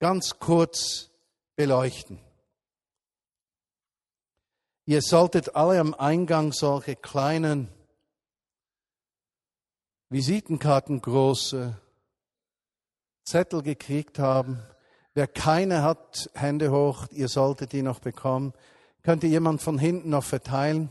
ganz 0.00 0.38
kurz 0.40 1.10
beleuchten. 1.54 2.18
Ihr 4.84 5.02
solltet 5.02 5.54
alle 5.54 5.80
am 5.80 5.94
Eingang 5.94 6.52
solche 6.52 6.96
kleinen 6.96 7.68
Visitenkarten 10.08 11.00
große 11.00 11.76
Zettel 13.24 13.62
gekriegt 13.62 14.18
haben 14.18 14.62
Wer 15.16 15.26
keine 15.26 15.82
hat, 15.82 16.28
Hände 16.34 16.70
hoch, 16.70 17.06
ihr 17.10 17.28
solltet 17.28 17.72
die 17.72 17.80
noch 17.80 18.00
bekommen. 18.00 18.52
Könnte 19.02 19.26
jemand 19.26 19.62
von 19.62 19.78
hinten 19.78 20.10
noch 20.10 20.24
verteilen? 20.24 20.90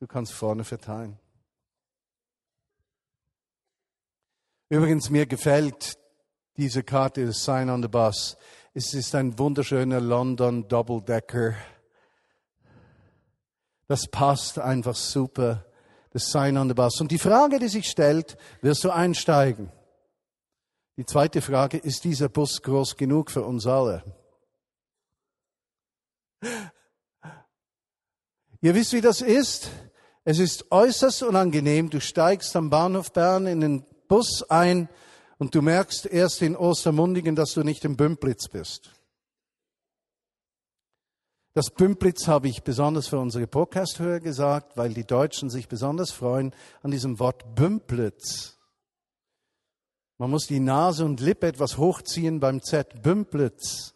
Du 0.00 0.06
kannst 0.06 0.32
vorne 0.32 0.64
verteilen. 0.64 1.18
Übrigens, 4.70 5.10
mir 5.10 5.26
gefällt 5.26 5.98
diese 6.56 6.82
Karte 6.82 7.26
des 7.26 7.44
Sign 7.44 7.68
on 7.68 7.82
the 7.82 7.88
Bus. 7.88 8.38
Es 8.72 8.94
ist 8.94 9.14
ein 9.14 9.38
wunderschöner 9.38 10.00
London 10.00 10.66
Double 10.66 11.02
Decker. 11.02 11.52
Das 13.86 14.06
passt 14.06 14.58
einfach 14.58 14.94
super. 14.94 15.66
Das 16.08 16.32
Sign 16.32 16.56
on 16.56 16.68
the 16.68 16.74
Bus. 16.74 17.02
Und 17.02 17.10
die 17.10 17.18
Frage, 17.18 17.58
die 17.58 17.68
sich 17.68 17.90
stellt, 17.90 18.38
wirst 18.62 18.82
du 18.82 18.90
einsteigen? 18.90 19.70
Die 20.96 21.04
zweite 21.04 21.42
Frage, 21.42 21.76
ist 21.76 22.04
dieser 22.04 22.30
Bus 22.30 22.62
groß 22.62 22.96
genug 22.96 23.30
für 23.30 23.42
uns 23.42 23.66
alle? 23.66 24.02
Ihr 28.62 28.74
wisst, 28.74 28.94
wie 28.94 29.02
das 29.02 29.20
ist. 29.20 29.70
Es 30.24 30.38
ist 30.38 30.72
äußerst 30.72 31.22
unangenehm. 31.22 31.90
Du 31.90 32.00
steigst 32.00 32.56
am 32.56 32.70
Bahnhof 32.70 33.12
Bern 33.12 33.46
in 33.46 33.60
den 33.60 33.84
Bus 34.08 34.42
ein 34.48 34.88
und 35.38 35.54
du 35.54 35.60
merkst 35.60 36.06
erst 36.06 36.40
in 36.40 36.56
Ostermundigen, 36.56 37.36
dass 37.36 37.52
du 37.52 37.62
nicht 37.62 37.84
im 37.84 37.96
Bümplitz 37.96 38.48
bist. 38.48 38.90
Das 41.52 41.70
Bümplitz 41.70 42.26
habe 42.26 42.48
ich 42.48 42.64
besonders 42.64 43.08
für 43.08 43.18
unsere 43.18 43.46
Podcast-Hörer 43.46 44.20
gesagt, 44.20 44.76
weil 44.76 44.94
die 44.94 45.06
Deutschen 45.06 45.48
sich 45.48 45.68
besonders 45.68 46.10
freuen 46.10 46.54
an 46.82 46.90
diesem 46.90 47.18
Wort 47.18 47.54
Bümplitz. 47.54 48.55
Man 50.18 50.30
muss 50.30 50.46
die 50.46 50.60
Nase 50.60 51.04
und 51.04 51.20
Lippe 51.20 51.46
etwas 51.46 51.76
hochziehen 51.76 52.40
beim 52.40 52.62
Z. 52.62 53.02
Bümplitz. 53.02 53.94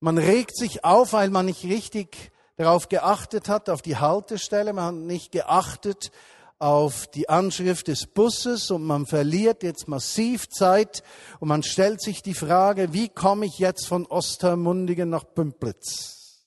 Man 0.00 0.18
regt 0.18 0.56
sich 0.56 0.84
auf, 0.84 1.12
weil 1.12 1.30
man 1.30 1.46
nicht 1.46 1.64
richtig 1.64 2.32
darauf 2.56 2.88
geachtet 2.88 3.48
hat, 3.48 3.70
auf 3.70 3.80
die 3.80 3.96
Haltestelle. 3.96 4.72
Man 4.72 4.84
hat 4.84 4.94
nicht 4.94 5.32
geachtet 5.32 6.10
auf 6.58 7.06
die 7.06 7.30
Anschrift 7.30 7.88
des 7.88 8.06
Busses 8.06 8.70
und 8.70 8.84
man 8.84 9.06
verliert 9.06 9.62
jetzt 9.62 9.88
massiv 9.88 10.48
Zeit 10.50 11.02
und 11.38 11.48
man 11.48 11.62
stellt 11.62 12.02
sich 12.02 12.22
die 12.22 12.34
Frage, 12.34 12.92
wie 12.92 13.08
komme 13.08 13.46
ich 13.46 13.58
jetzt 13.58 13.88
von 13.88 14.04
Ostermundigen 14.04 15.08
nach 15.08 15.24
Bümplitz? 15.24 16.44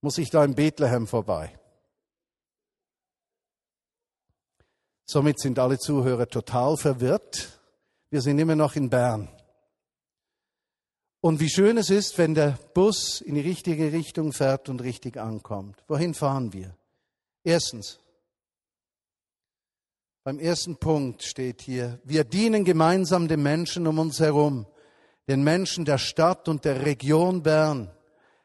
Muss 0.00 0.18
ich 0.18 0.30
da 0.30 0.44
in 0.44 0.54
Bethlehem 0.54 1.08
vorbei? 1.08 1.57
Somit 5.10 5.40
sind 5.40 5.58
alle 5.58 5.78
Zuhörer 5.78 6.28
total 6.28 6.76
verwirrt. 6.76 7.58
Wir 8.10 8.20
sind 8.20 8.38
immer 8.38 8.56
noch 8.56 8.76
in 8.76 8.90
Bern. 8.90 9.30
Und 11.20 11.40
wie 11.40 11.48
schön 11.48 11.78
es 11.78 11.88
ist, 11.88 12.18
wenn 12.18 12.34
der 12.34 12.58
Bus 12.74 13.22
in 13.22 13.34
die 13.34 13.40
richtige 13.40 13.90
Richtung 13.90 14.34
fährt 14.34 14.68
und 14.68 14.82
richtig 14.82 15.16
ankommt. 15.16 15.82
Wohin 15.88 16.12
fahren 16.12 16.52
wir? 16.52 16.76
Erstens, 17.42 17.98
beim 20.24 20.38
ersten 20.38 20.76
Punkt 20.76 21.22
steht 21.22 21.62
hier, 21.62 22.00
wir 22.04 22.24
dienen 22.24 22.66
gemeinsam 22.66 23.28
den 23.28 23.42
Menschen 23.42 23.86
um 23.86 23.98
uns 23.98 24.20
herum, 24.20 24.66
den 25.26 25.42
Menschen 25.42 25.86
der 25.86 25.96
Stadt 25.96 26.48
und 26.48 26.66
der 26.66 26.84
Region 26.84 27.42
Bern. 27.42 27.90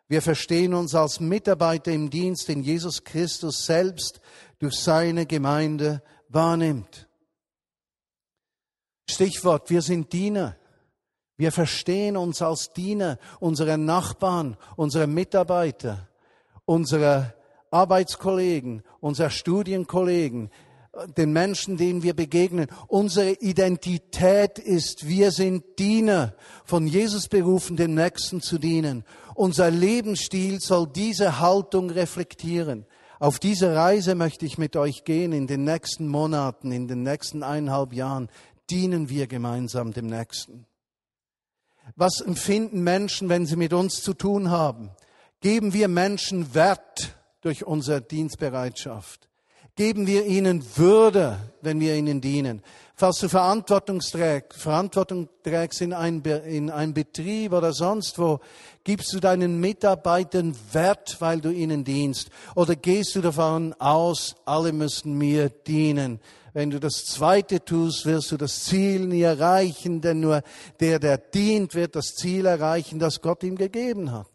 Wir 0.08 0.22
verstehen 0.22 0.74
uns 0.74 0.96
als 0.96 1.20
Mitarbeiter 1.20 1.92
im 1.92 2.10
Dienst, 2.10 2.48
den 2.48 2.64
Jesus 2.64 3.04
Christus 3.04 3.66
selbst 3.66 4.22
durch 4.60 4.76
seine 4.76 5.26
Gemeinde 5.26 6.02
wahrnimmt. 6.34 7.08
Stichwort, 9.10 9.70
wir 9.70 9.82
sind 9.82 10.12
Diener. 10.14 10.58
Wir 11.38 11.52
verstehen 11.52 12.16
uns 12.16 12.42
als 12.42 12.74
Diener 12.74 13.18
unserer 13.40 13.78
Nachbarn, 13.78 14.58
unserer 14.76 15.08
Mitarbeiter, 15.08 16.08
unserer 16.66 17.34
Arbeitskollegen, 17.72 18.84
unserer 19.00 19.32
Studienkollegen, 19.32 20.52
den 21.18 21.34
Menschen, 21.34 21.76
denen 21.76 22.04
wir 22.04 22.16
begegnen. 22.16 22.68
Unsere 22.88 23.32
Identität 23.32 24.60
ist, 24.60 25.08
wir 25.08 25.32
sind 25.32 25.80
Diener, 25.80 26.36
von 26.66 26.86
Jesus 26.86 27.28
berufen, 27.28 27.78
den 27.78 27.96
Nächsten 27.96 28.42
zu 28.42 28.60
dienen. 28.60 29.04
Unser 29.34 29.72
Lebensstil 29.72 30.60
soll 30.60 30.88
diese 30.88 31.40
Haltung 31.40 31.90
reflektieren. 31.90 32.86
Auf 33.20 33.40
diese 33.40 33.76
Reise 33.76 34.16
möchte 34.16 34.46
ich 34.46 34.58
mit 34.58 34.76
euch 34.76 35.04
gehen 35.04 35.32
in 35.32 35.48
den 35.48 35.64
nächsten 35.64 36.08
Monaten, 36.08 36.72
in 36.72 36.88
den 36.88 37.04
nächsten 37.04 37.44
eineinhalb 37.44 37.94
Jahren. 37.94 38.30
Dienen 38.70 39.10
wir 39.10 39.28
gemeinsam 39.28 39.94
dem 39.94 40.08
Nächsten. 40.08 40.66
Was 41.96 42.22
empfinden 42.22 42.82
Menschen, 42.82 43.30
wenn 43.30 43.46
sie 43.46 43.58
mit 43.58 43.74
uns 43.74 44.02
zu 44.02 44.14
tun 44.14 44.50
haben? 44.50 44.92
Geben 45.42 45.74
wir 45.74 45.90
Menschen 45.90 46.54
Wert 46.56 47.18
durch 47.42 47.66
unsere 47.66 48.02
Dienstbereitschaft? 48.02 49.30
Geben 49.76 50.06
wir 50.06 50.26
ihnen 50.28 50.64
Würde, 50.78 51.40
wenn 51.62 51.80
wir 51.80 51.96
ihnen 51.96 52.22
dienen? 52.22 52.62
Falls 52.96 53.18
du 53.18 53.28
Verantwortung 53.28 54.02
trägst, 54.02 54.62
Verantwortung 54.62 55.30
trägst 55.44 55.82
in 55.82 55.94
ein, 55.94 56.22
in 56.22 56.70
ein 56.70 56.94
Betrieb 56.94 57.54
oder 57.54 57.74
sonst 57.74 58.20
wo, 58.20 58.40
gibst 58.84 59.12
du 59.14 59.20
deinen 59.20 59.60
Mitarbeitern 59.60 60.56
Wert, 60.74 61.18
weil 61.20 61.42
du 61.42 61.50
ihnen 61.50 61.84
dienst? 61.84 62.30
Oder 62.54 62.76
gehst 62.76 63.16
du 63.16 63.22
davon 63.22 63.74
aus, 63.80 64.36
alle 64.46 64.72
müssen 64.74 65.18
mir 65.18 65.50
dienen? 65.50 66.20
Wenn 66.54 66.70
du 66.70 66.80
das 66.80 67.06
Zweite 67.06 67.66
tust, 67.66 68.06
wirst 68.06 68.32
du 68.32 68.38
das 68.38 68.66
Ziel 68.66 69.08
nie 69.08 69.24
erreichen, 69.24 70.02
denn 70.02 70.20
nur 70.20 70.44
der, 70.80 71.00
der 71.00 71.18
dient, 71.18 71.74
wird 71.74 71.96
das 71.96 72.14
Ziel 72.14 72.46
erreichen, 72.46 73.00
das 73.00 73.22
Gott 73.22 73.42
ihm 73.42 73.56
gegeben 73.56 74.12
hat. 74.12 74.30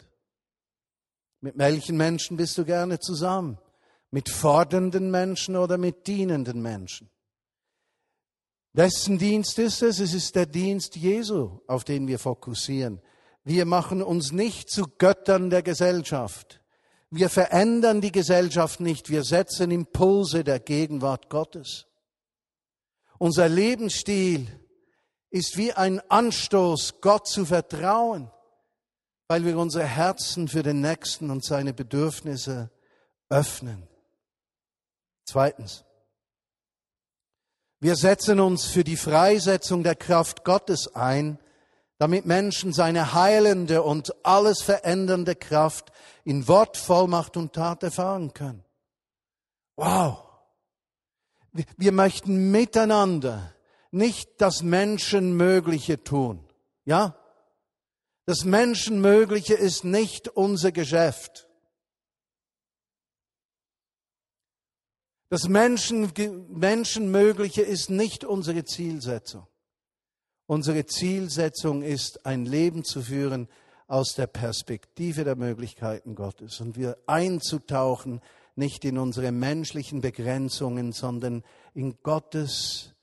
Mit 1.40 1.56
welchen 1.56 1.96
Menschen 1.96 2.36
bist 2.36 2.58
du 2.58 2.64
gerne 2.64 2.98
zusammen? 2.98 3.56
Mit 4.10 4.28
fordernden 4.30 5.10
Menschen 5.10 5.56
oder 5.56 5.78
mit 5.78 6.06
dienenden 6.06 6.62
Menschen? 6.62 7.10
Wessen 8.72 9.18
Dienst 9.18 9.58
ist 9.58 9.82
es? 9.82 9.98
Es 9.98 10.14
ist 10.14 10.34
der 10.34 10.46
Dienst 10.46 10.96
Jesu, 10.96 11.60
auf 11.66 11.84
den 11.84 12.06
wir 12.06 12.18
fokussieren. 12.18 13.00
Wir 13.44 13.64
machen 13.64 14.02
uns 14.02 14.32
nicht 14.32 14.70
zu 14.70 14.84
Göttern 14.98 15.50
der 15.50 15.62
Gesellschaft. 15.62 16.62
Wir 17.10 17.30
verändern 17.30 18.00
die 18.00 18.12
Gesellschaft 18.12 18.80
nicht. 18.80 19.08
Wir 19.08 19.24
setzen 19.24 19.70
Impulse 19.70 20.44
der 20.44 20.60
Gegenwart 20.60 21.30
Gottes. 21.30 21.86
Unser 23.18 23.48
Lebensstil 23.48 24.46
ist 25.30 25.56
wie 25.56 25.72
ein 25.72 26.00
Anstoß, 26.10 27.00
Gott 27.00 27.26
zu 27.26 27.44
vertrauen, 27.44 28.30
weil 29.26 29.44
wir 29.44 29.58
unsere 29.58 29.86
Herzen 29.86 30.48
für 30.48 30.62
den 30.62 30.80
Nächsten 30.80 31.30
und 31.30 31.44
seine 31.44 31.72
Bedürfnisse 31.72 32.70
öffnen. 33.28 33.87
Zweitens. 35.28 35.84
Wir 37.80 37.96
setzen 37.96 38.40
uns 38.40 38.64
für 38.64 38.82
die 38.82 38.96
Freisetzung 38.96 39.82
der 39.82 39.94
Kraft 39.94 40.42
Gottes 40.42 40.94
ein, 40.94 41.38
damit 41.98 42.24
Menschen 42.24 42.72
seine 42.72 43.12
heilende 43.12 43.82
und 43.82 44.24
alles 44.24 44.62
verändernde 44.62 45.34
Kraft 45.36 45.92
in 46.24 46.48
Wort, 46.48 46.78
Vollmacht 46.78 47.36
und 47.36 47.52
Tat 47.52 47.82
erfahren 47.82 48.32
können. 48.32 48.64
Wow! 49.76 50.24
Wir 51.76 51.92
möchten 51.92 52.50
miteinander 52.50 53.52
nicht 53.90 54.30
das 54.40 54.62
Menschenmögliche 54.62 56.02
tun. 56.02 56.42
Ja? 56.86 57.18
Das 58.24 58.46
Menschenmögliche 58.46 59.54
ist 59.54 59.84
nicht 59.84 60.28
unser 60.28 60.72
Geschäft. 60.72 61.47
Das 65.30 65.48
Menschen, 65.48 66.10
Menschenmögliche 66.48 67.62
ist 67.62 67.90
nicht 67.90 68.24
unsere 68.24 68.64
Zielsetzung. 68.64 69.46
Unsere 70.46 70.86
Zielsetzung 70.86 71.82
ist, 71.82 72.24
ein 72.24 72.46
Leben 72.46 72.82
zu 72.82 73.02
führen 73.02 73.48
aus 73.86 74.14
der 74.14 74.26
Perspektive 74.26 75.24
der 75.24 75.36
Möglichkeiten 75.36 76.14
Gottes 76.14 76.60
und 76.60 76.76
wir 76.76 76.96
einzutauchen, 77.06 78.20
nicht 78.54 78.84
in 78.84 78.98
unsere 78.98 79.30
menschlichen 79.30 80.00
Begrenzungen, 80.00 80.92
sondern 80.92 81.44
in 81.74 81.98
Gottes 82.02 82.94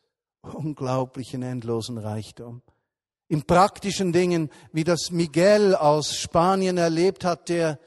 unglaublichen 0.41 1.43
endlosen 1.43 1.97
Reichtum. 1.97 2.61
In 3.27 3.43
praktischen 3.43 4.11
Dingen, 4.11 4.49
wie 4.71 4.83
das 4.83 5.11
Miguel 5.11 5.75
aus 5.75 6.15
Spanien 6.15 6.77
erlebt 6.77 7.23
hat, 7.23 7.49
der 7.49 7.79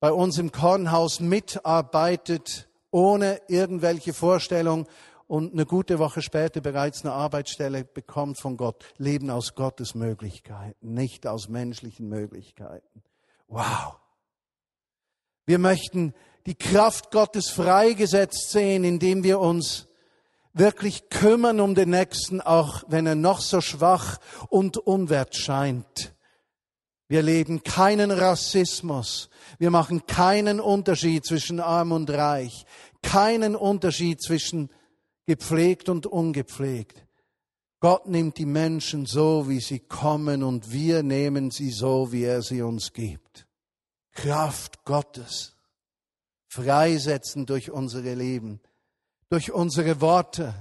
bei 0.00 0.12
uns 0.12 0.38
im 0.38 0.52
Kornhaus 0.52 1.20
mitarbeitet, 1.20 2.67
ohne 2.90 3.40
irgendwelche 3.48 4.12
Vorstellung 4.12 4.86
und 5.26 5.52
eine 5.52 5.66
gute 5.66 5.98
Woche 5.98 6.22
später 6.22 6.60
bereits 6.60 7.04
eine 7.04 7.12
Arbeitsstelle 7.12 7.84
bekommt 7.84 8.40
von 8.40 8.56
Gott. 8.56 8.84
Leben 8.96 9.30
aus 9.30 9.54
Gottes 9.54 9.94
Möglichkeiten, 9.94 10.94
nicht 10.94 11.26
aus 11.26 11.48
menschlichen 11.48 12.08
Möglichkeiten. 12.08 13.02
Wow. 13.46 13.96
Wir 15.44 15.58
möchten 15.58 16.14
die 16.46 16.54
Kraft 16.54 17.10
Gottes 17.10 17.50
freigesetzt 17.50 18.50
sehen, 18.50 18.84
indem 18.84 19.22
wir 19.22 19.38
uns 19.38 19.88
wirklich 20.54 21.10
kümmern 21.10 21.60
um 21.60 21.74
den 21.74 21.90
Nächsten, 21.90 22.40
auch 22.40 22.84
wenn 22.88 23.06
er 23.06 23.14
noch 23.14 23.40
so 23.40 23.60
schwach 23.60 24.18
und 24.48 24.78
unwert 24.78 25.36
scheint. 25.36 26.14
Wir 27.08 27.22
leben 27.22 27.62
keinen 27.62 28.10
Rassismus. 28.10 29.30
Wir 29.58 29.70
machen 29.70 30.06
keinen 30.06 30.60
Unterschied 30.60 31.24
zwischen 31.24 31.58
arm 31.58 31.92
und 31.92 32.10
reich. 32.10 32.64
Keinen 33.02 33.56
Unterschied 33.56 34.22
zwischen 34.22 34.70
gepflegt 35.26 35.88
und 35.88 36.06
ungepflegt. 36.06 37.06
Gott 37.80 38.06
nimmt 38.06 38.38
die 38.38 38.46
Menschen 38.46 39.06
so, 39.06 39.48
wie 39.48 39.60
sie 39.60 39.78
kommen, 39.78 40.42
und 40.42 40.72
wir 40.72 41.02
nehmen 41.02 41.50
sie 41.50 41.70
so, 41.70 42.12
wie 42.12 42.24
er 42.24 42.42
sie 42.42 42.60
uns 42.62 42.92
gibt. 42.92 43.46
Kraft 44.12 44.84
Gottes. 44.84 45.54
Freisetzen 46.48 47.46
durch 47.46 47.70
unsere 47.70 48.14
Leben 48.14 48.60
durch 49.30 49.52
unsere 49.52 50.00
Worte 50.00 50.54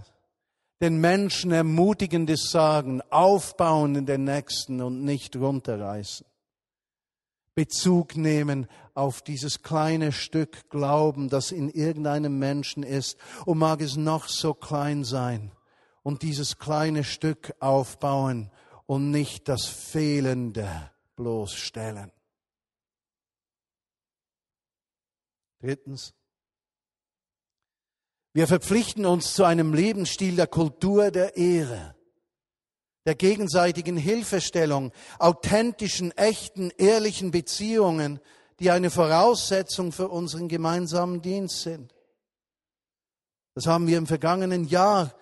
den 0.81 0.99
Menschen 0.99 1.51
ermutigendes 1.51 2.51
sagen, 2.51 3.01
aufbauen 3.09 3.95
in 3.95 4.05
den 4.05 4.25
Nächsten 4.25 4.81
und 4.81 5.03
nicht 5.03 5.35
runterreißen. 5.35 6.25
Bezug 7.57 8.15
nehmen 8.15 8.67
auf 8.93 9.23
dieses 9.23 9.63
kleine 9.63 10.11
Stück 10.11 10.69
Glauben, 10.69 11.27
das 11.27 11.51
in 11.51 11.71
irgendeinem 11.71 12.37
Menschen 12.37 12.83
ist, 12.83 13.17
und 13.47 13.57
mag 13.57 13.81
es 13.81 13.95
noch 13.97 14.27
so 14.27 14.53
klein 14.53 15.03
sein, 15.03 15.51
und 16.03 16.21
dieses 16.21 16.59
kleine 16.59 17.03
Stück 17.03 17.55
aufbauen 17.59 18.51
und 18.85 19.09
nicht 19.09 19.49
das 19.49 19.65
Fehlende 19.65 20.91
bloßstellen. 21.15 22.11
Drittens, 25.59 26.13
wir 28.33 28.45
verpflichten 28.47 29.07
uns 29.07 29.33
zu 29.33 29.45
einem 29.45 29.73
Lebensstil 29.73 30.35
der 30.35 30.45
Kultur 30.45 31.09
der 31.09 31.35
Ehre, 31.35 31.96
der 33.07 33.15
gegenseitigen 33.15 33.95
Hilfestellung, 33.95 34.91
authentischen, 35.17 36.11
echten, 36.17 36.71
ehrlichen 36.77 37.31
Beziehungen, 37.31 38.19
die 38.59 38.69
eine 38.69 38.89
Voraussetzung 38.89 39.93
für 39.93 40.09
unseren 40.09 40.49
gemeinsamen 40.49 41.21
Dienst 41.21 41.61
sind. 41.61 41.95
Das 43.55 43.65
haben 43.65 43.87
wir 43.87 43.97
im 43.97 44.07
vergangenen 44.07 44.65
Jahr 44.65 45.15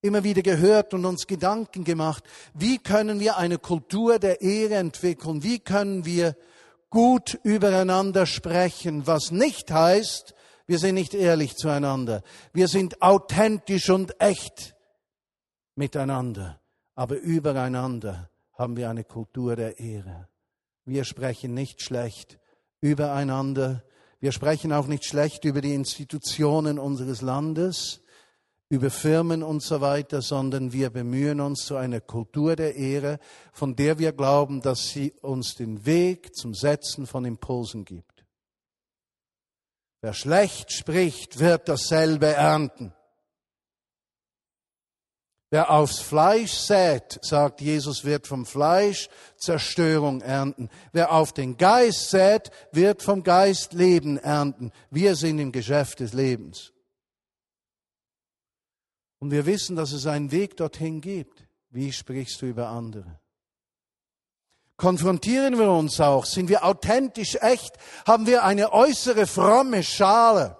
immer 0.00 0.22
wieder 0.22 0.42
gehört 0.42 0.94
und 0.94 1.04
uns 1.04 1.26
Gedanken 1.26 1.82
gemacht. 1.82 2.22
Wie 2.54 2.78
können 2.78 3.18
wir 3.18 3.36
eine 3.36 3.58
Kultur 3.58 4.20
der 4.20 4.40
Ehre 4.40 4.76
entwickeln? 4.76 5.42
Wie 5.42 5.58
können 5.58 6.04
wir 6.04 6.36
gut 6.88 7.36
übereinander 7.42 8.26
sprechen, 8.26 9.08
was 9.08 9.32
nicht 9.32 9.72
heißt, 9.72 10.36
wir 10.68 10.78
sind 10.78 10.94
nicht 10.94 11.14
ehrlich 11.14 11.56
zueinander. 11.56 12.22
Wir 12.52 12.68
sind 12.68 13.02
authentisch 13.02 13.90
und 13.90 14.20
echt 14.20 14.76
miteinander. 15.74 16.60
Aber 16.98 17.16
übereinander 17.16 18.28
haben 18.54 18.76
wir 18.76 18.90
eine 18.90 19.04
Kultur 19.04 19.54
der 19.54 19.78
Ehre. 19.78 20.26
Wir 20.84 21.04
sprechen 21.04 21.54
nicht 21.54 21.80
schlecht 21.80 22.40
übereinander. 22.80 23.84
Wir 24.18 24.32
sprechen 24.32 24.72
auch 24.72 24.88
nicht 24.88 25.04
schlecht 25.04 25.44
über 25.44 25.60
die 25.60 25.74
Institutionen 25.74 26.76
unseres 26.76 27.20
Landes, 27.20 28.00
über 28.68 28.90
Firmen 28.90 29.44
und 29.44 29.62
so 29.62 29.80
weiter, 29.80 30.22
sondern 30.22 30.72
wir 30.72 30.90
bemühen 30.90 31.40
uns 31.40 31.66
zu 31.66 31.76
einer 31.76 32.00
Kultur 32.00 32.56
der 32.56 32.74
Ehre, 32.74 33.20
von 33.52 33.76
der 33.76 34.00
wir 34.00 34.10
glauben, 34.10 34.60
dass 34.60 34.88
sie 34.88 35.12
uns 35.22 35.54
den 35.54 35.86
Weg 35.86 36.34
zum 36.34 36.52
Setzen 36.52 37.06
von 37.06 37.24
Impulsen 37.24 37.84
gibt. 37.84 38.24
Wer 40.00 40.14
schlecht 40.14 40.72
spricht, 40.72 41.38
wird 41.38 41.68
dasselbe 41.68 42.26
ernten. 42.26 42.92
Wer 45.50 45.70
aufs 45.70 46.00
Fleisch 46.00 46.52
sät, 46.52 47.18
sagt 47.22 47.62
Jesus, 47.62 48.04
wird 48.04 48.26
vom 48.26 48.44
Fleisch 48.44 49.08
Zerstörung 49.36 50.20
ernten. 50.20 50.68
Wer 50.92 51.12
auf 51.12 51.32
den 51.32 51.56
Geist 51.56 52.10
sät, 52.10 52.50
wird 52.70 53.02
vom 53.02 53.22
Geist 53.22 53.72
Leben 53.72 54.18
ernten. 54.18 54.72
Wir 54.90 55.16
sind 55.16 55.38
im 55.38 55.52
Geschäft 55.52 56.00
des 56.00 56.12
Lebens. 56.12 56.72
Und 59.18 59.30
wir 59.30 59.46
wissen, 59.46 59.74
dass 59.74 59.92
es 59.92 60.06
einen 60.06 60.30
Weg 60.30 60.56
dorthin 60.58 61.00
gibt. 61.00 61.48
Wie 61.70 61.92
sprichst 61.92 62.42
du 62.42 62.46
über 62.46 62.68
andere? 62.68 63.18
konfrontieren 64.78 65.58
wir 65.58 65.70
uns 65.70 66.00
auch. 66.00 66.24
Sind 66.24 66.48
wir 66.48 66.64
authentisch 66.64 67.36
echt? 67.42 67.76
Haben 68.06 68.26
wir 68.26 68.44
eine 68.44 68.72
äußere 68.72 69.26
fromme 69.26 69.82
Schale? 69.82 70.56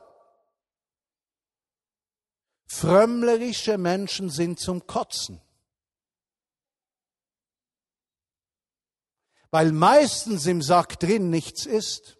Frömmlerische 2.70 3.78
Menschen 3.78 4.28
sind 4.28 4.61
zum 4.61 4.87
Kotzen. 4.87 5.40
Weil 9.50 9.72
meistens 9.72 10.46
im 10.46 10.61
Sack 10.61 11.00
drin 11.00 11.31
nichts 11.31 11.64
ist. 11.64 12.18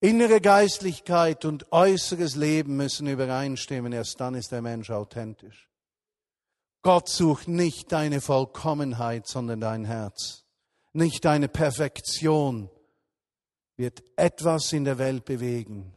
Innere 0.00 0.40
Geistlichkeit 0.40 1.44
und 1.44 1.70
äußeres 1.70 2.34
Leben 2.34 2.76
müssen 2.76 3.06
übereinstimmen. 3.06 3.92
Erst 3.92 4.20
dann 4.20 4.34
ist 4.34 4.50
der 4.50 4.62
Mensch 4.62 4.90
authentisch. 4.90 5.68
Gott 6.80 7.08
sucht 7.10 7.46
nicht 7.46 7.92
deine 7.92 8.22
Vollkommenheit, 8.22 9.28
sondern 9.28 9.60
dein 9.60 9.84
Herz. 9.84 10.46
Nicht 10.94 11.26
deine 11.26 11.48
Perfektion 11.48 12.70
wird 13.82 14.04
etwas 14.14 14.72
in 14.72 14.84
der 14.84 14.96
Welt 14.98 15.24
bewegen, 15.24 15.92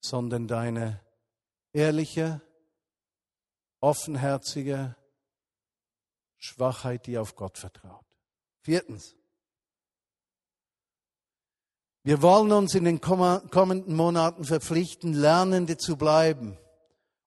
sondern 0.00 0.48
deine 0.48 1.02
ehrliche, 1.74 2.40
offenherzige 3.80 4.96
Schwachheit, 6.38 7.06
die 7.06 7.18
auf 7.18 7.36
Gott 7.36 7.58
vertraut. 7.58 8.06
Viertens. 8.62 9.14
Wir 12.04 12.22
wollen 12.22 12.50
uns 12.52 12.74
in 12.74 12.84
den 12.84 13.02
kommenden 13.02 13.94
Monaten 13.94 14.44
verpflichten, 14.44 15.12
Lernende 15.12 15.76
zu 15.76 15.98
bleiben 15.98 16.56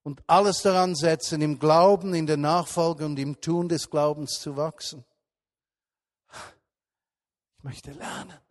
und 0.01 0.23
alles 0.25 0.63
daran 0.63 0.95
setzen, 0.95 1.43
im 1.43 1.60
Glauben, 1.60 2.15
in 2.15 2.25
der 2.25 2.38
Nachfolge 2.38 3.05
und 3.05 3.19
im 3.19 3.39
Tun 3.41 3.69
des 3.69 3.91
Glaubens 3.91 4.39
zu 4.39 4.58
wachsen. 4.58 5.05
Ich 7.60 7.63
möchte 7.63 7.91
lernen. 7.91 8.44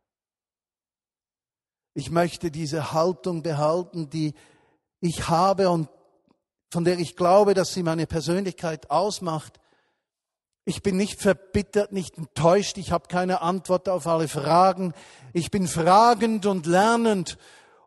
Ich 1.94 2.10
möchte 2.10 2.50
diese 2.50 2.92
Haltung 2.92 3.42
behalten, 3.42 4.10
die 4.10 4.34
ich 5.00 5.28
habe 5.28 5.70
und 5.70 5.88
von 6.72 6.84
der 6.84 6.98
ich 6.98 7.14
glaube, 7.14 7.54
dass 7.54 7.72
sie 7.72 7.84
meine 7.84 8.08
Persönlichkeit 8.08 8.90
ausmacht. 8.90 9.60
Ich 10.64 10.82
bin 10.82 10.96
nicht 10.96 11.20
verbittert, 11.20 11.92
nicht 11.92 12.18
enttäuscht, 12.18 12.78
ich 12.78 12.90
habe 12.90 13.06
keine 13.06 13.42
Antwort 13.42 13.88
auf 13.88 14.08
alle 14.08 14.26
Fragen. 14.26 14.92
Ich 15.32 15.52
bin 15.52 15.68
fragend 15.68 16.46
und 16.46 16.66
lernend. 16.66 17.38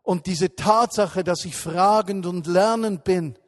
Und 0.02 0.24
diese 0.24 0.56
Tatsache, 0.56 1.22
dass 1.22 1.44
ich 1.44 1.54
fragend 1.54 2.24
und 2.24 2.46
lernend 2.46 3.04
bin, 3.04 3.38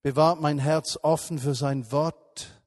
bewahrt 0.00 0.40
mein 0.40 0.58
Herz 0.58 0.98
offen 1.02 1.38
für 1.38 1.54
sein 1.54 1.92
Wort, 1.92 2.62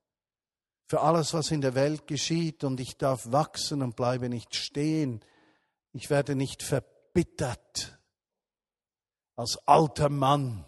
für 0.86 1.02
alles, 1.02 1.34
was 1.34 1.50
in 1.50 1.62
der 1.62 1.74
Welt 1.74 2.06
geschieht. 2.06 2.64
Und 2.64 2.80
ich 2.80 3.00
darf 3.00 3.32
wachsen 3.32 3.82
und 3.82 3.96
bleibe 3.96 4.30
nicht 4.30 4.56
stehen. 4.56 5.22
Ich 5.92 6.12
werde 6.12 6.36
nicht 6.36 6.62
verbittert 6.62 6.99
als 9.36 9.58
alter 9.66 10.10
Mann, 10.10 10.66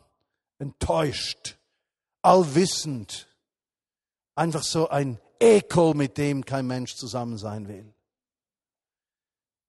enttäuscht, 0.60 1.58
allwissend, 2.22 3.28
einfach 4.36 4.64
so 4.64 4.90
ein 4.90 5.20
Ekel, 5.40 5.94
mit 5.94 6.18
dem 6.18 6.46
kein 6.46 6.68
Mensch 6.68 6.96
zusammen 6.96 7.38
sein 7.38 7.68
will. 7.68 7.94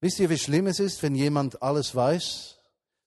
Wisst 0.01 0.19
ihr, 0.19 0.29
wie 0.29 0.37
schlimm 0.37 0.67
es 0.67 0.79
ist, 0.79 1.01
wenn 1.01 1.15
jemand 1.15 1.61
alles 1.61 1.95
weiß? 1.95 2.57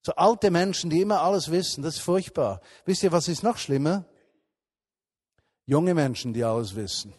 So 0.02 0.12
alte 0.14 0.50
Menschen, 0.50 0.88
die 0.88 1.00
immer 1.00 1.20
alles 1.20 1.50
wissen, 1.50 1.82
das 1.82 1.96
ist 1.96 2.00
furchtbar. 2.00 2.60
Wisst 2.84 3.02
ihr, 3.02 3.12
was 3.12 3.28
ist 3.28 3.42
noch 3.42 3.58
schlimmer? 3.58 4.04
Junge 5.66 5.94
Menschen, 5.94 6.32
die 6.32 6.44
alles 6.44 6.74
wissen. 6.74 7.12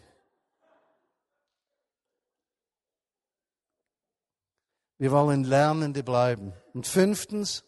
Wir 4.98 5.12
wollen 5.12 5.44
Lernende 5.44 6.04
bleiben. 6.04 6.54
Und 6.74 6.88
fünftens, 6.88 7.64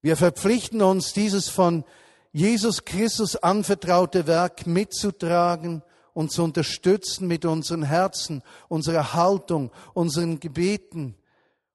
wir 0.00 0.16
verpflichten 0.16 0.82
uns, 0.82 1.12
dieses 1.12 1.48
von 1.48 1.84
Jesus 2.32 2.84
Christus 2.84 3.36
anvertraute 3.36 4.26
Werk 4.26 4.66
mitzutragen 4.66 5.82
und 6.14 6.32
zu 6.32 6.42
unterstützen 6.42 7.28
mit 7.28 7.44
unseren 7.44 7.82
Herzen, 7.82 8.42
unserer 8.68 9.12
Haltung, 9.12 9.70
unseren 9.94 10.40
Gebeten, 10.40 11.16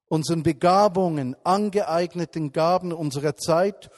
unseren 0.08 0.42
Begabungen, 0.42 1.36
angeeigneten 1.44 2.52
Gaben 2.52 2.92
unserer 2.92 3.36
Zeit 3.36 3.90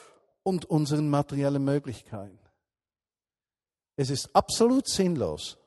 und 0.43 0.65
unseren 0.65 1.09
materiellen 1.09 1.63
Möglichkeiten. 1.63 2.39
Es 3.95 4.09
ist 4.09 4.35
absolut 4.35 4.87
sinnlos, 4.87 5.57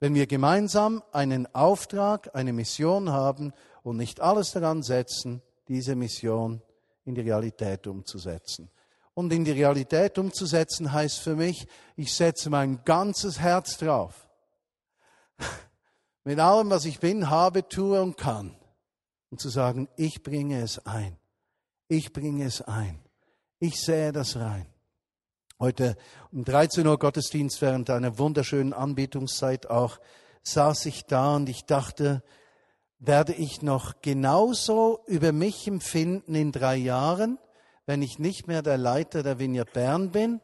wenn 0.00 0.14
wir 0.14 0.26
gemeinsam 0.26 1.02
einen 1.12 1.52
Auftrag, 1.54 2.34
eine 2.34 2.52
Mission 2.52 3.10
haben 3.10 3.52
und 3.82 3.96
nicht 3.96 4.20
alles 4.20 4.52
daran 4.52 4.82
setzen, 4.82 5.42
diese 5.66 5.96
Mission 5.96 6.62
in 7.04 7.14
die 7.14 7.22
Realität 7.22 7.86
umzusetzen. 7.86 8.70
Und 9.14 9.32
in 9.32 9.44
die 9.44 9.50
Realität 9.50 10.16
umzusetzen 10.18 10.92
heißt 10.92 11.18
für 11.18 11.34
mich, 11.34 11.66
ich 11.96 12.14
setze 12.14 12.50
mein 12.50 12.84
ganzes 12.84 13.40
Herz 13.40 13.76
drauf. 13.78 14.28
Mit 16.24 16.38
allem, 16.38 16.70
was 16.70 16.84
ich 16.84 17.00
bin, 17.00 17.28
habe, 17.28 17.66
tue 17.68 18.00
und 18.00 18.16
kann. 18.16 18.54
Und 19.30 19.40
zu 19.40 19.48
sagen, 19.48 19.88
ich 19.96 20.22
bringe 20.22 20.60
es 20.60 20.86
ein. 20.86 21.18
Ich 21.88 22.12
bringe 22.12 22.44
es 22.44 22.62
ein. 22.62 23.00
Ich 23.58 23.80
sähe 23.80 24.12
das 24.12 24.36
rein. 24.36 24.66
Heute 25.60 25.96
um 26.30 26.44
13 26.44 26.86
Uhr 26.86 27.00
Gottesdienst 27.00 27.60
während 27.62 27.90
einer 27.90 28.16
wunderschönen 28.16 28.72
Anbetungszeit 28.72 29.68
auch 29.68 29.98
saß 30.44 30.86
ich 30.86 31.06
da 31.06 31.34
und 31.34 31.48
ich 31.48 31.64
dachte, 31.64 32.22
werde 33.00 33.34
ich 33.34 33.60
noch 33.60 34.00
genauso 34.00 35.00
über 35.08 35.32
mich 35.32 35.66
empfinden 35.66 36.36
in 36.36 36.52
drei 36.52 36.76
Jahren, 36.76 37.38
wenn 37.86 38.02
ich 38.02 38.20
nicht 38.20 38.46
mehr 38.46 38.62
der 38.62 38.78
Leiter 38.78 39.24
der 39.24 39.40
Vineyard 39.40 39.72
Bern 39.72 40.12
bin, 40.12 40.40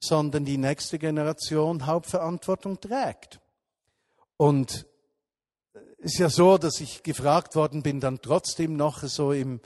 sondern 0.00 0.44
die 0.44 0.58
nächste 0.58 0.98
Generation 0.98 1.86
Hauptverantwortung 1.86 2.78
trägt. 2.78 3.40
Und 4.36 4.86
ist 5.96 6.18
ja 6.18 6.28
so, 6.28 6.58
dass 6.58 6.78
ich 6.80 7.02
gefragt 7.02 7.54
worden 7.54 7.82
bin, 7.82 8.00
dann 8.00 8.20
trotzdem 8.20 8.76
noch 8.76 9.02
so 9.04 9.32
im 9.32 9.62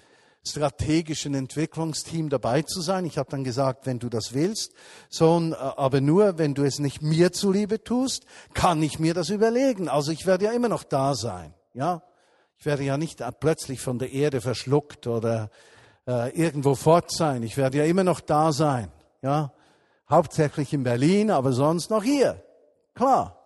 strategischen 0.47 1.35
Entwicklungsteam 1.35 2.29
dabei 2.29 2.63
zu 2.63 2.81
sein. 2.81 3.05
Ich 3.05 3.19
habe 3.19 3.31
dann 3.31 3.45
gesagt, 3.45 3.87
wenn 3.87 3.99
du 3.99 4.09
das 4.09 4.33
willst, 4.33 4.73
so, 5.09 5.55
aber 5.57 6.01
nur, 6.01 6.39
wenn 6.39 6.55
du 6.55 6.65
es 6.65 6.79
nicht 6.79 7.03
mir 7.03 7.33
zuliebe 7.33 7.83
tust, 7.83 8.25
kann 8.55 8.83
ich 8.83 8.99
mir 8.99 9.15
das 9.15 9.31
überlegen. 9.31 9.89
Also 9.89 10.13
ich 10.13 10.27
werde 10.27 10.47
ja 10.47 10.53
immer 10.53 10.69
noch 10.69 10.85
da 10.85 11.15
sein, 11.15 11.55
ja. 11.75 12.03
Ich 12.59 12.65
werde 12.65 12.85
ja 12.85 12.97
nicht 12.97 13.23
plötzlich 13.41 13.81
von 13.81 13.99
der 13.99 14.13
Erde 14.13 14.41
verschluckt 14.41 15.07
oder 15.07 15.51
äh, 16.07 16.31
irgendwo 16.31 16.75
fort 16.75 17.11
sein. 17.13 17.43
Ich 17.43 17.57
werde 17.57 17.79
ja 17.79 17.85
immer 17.85 18.05
noch 18.05 18.21
da 18.21 18.53
sein. 18.53 18.91
Ja, 19.23 19.53
hauptsächlich 20.09 20.73
in 20.73 20.83
Berlin, 20.83 21.31
aber 21.31 21.53
sonst 21.53 21.91
noch 21.91 22.03
hier. 22.03 22.43
Klar. 22.95 23.37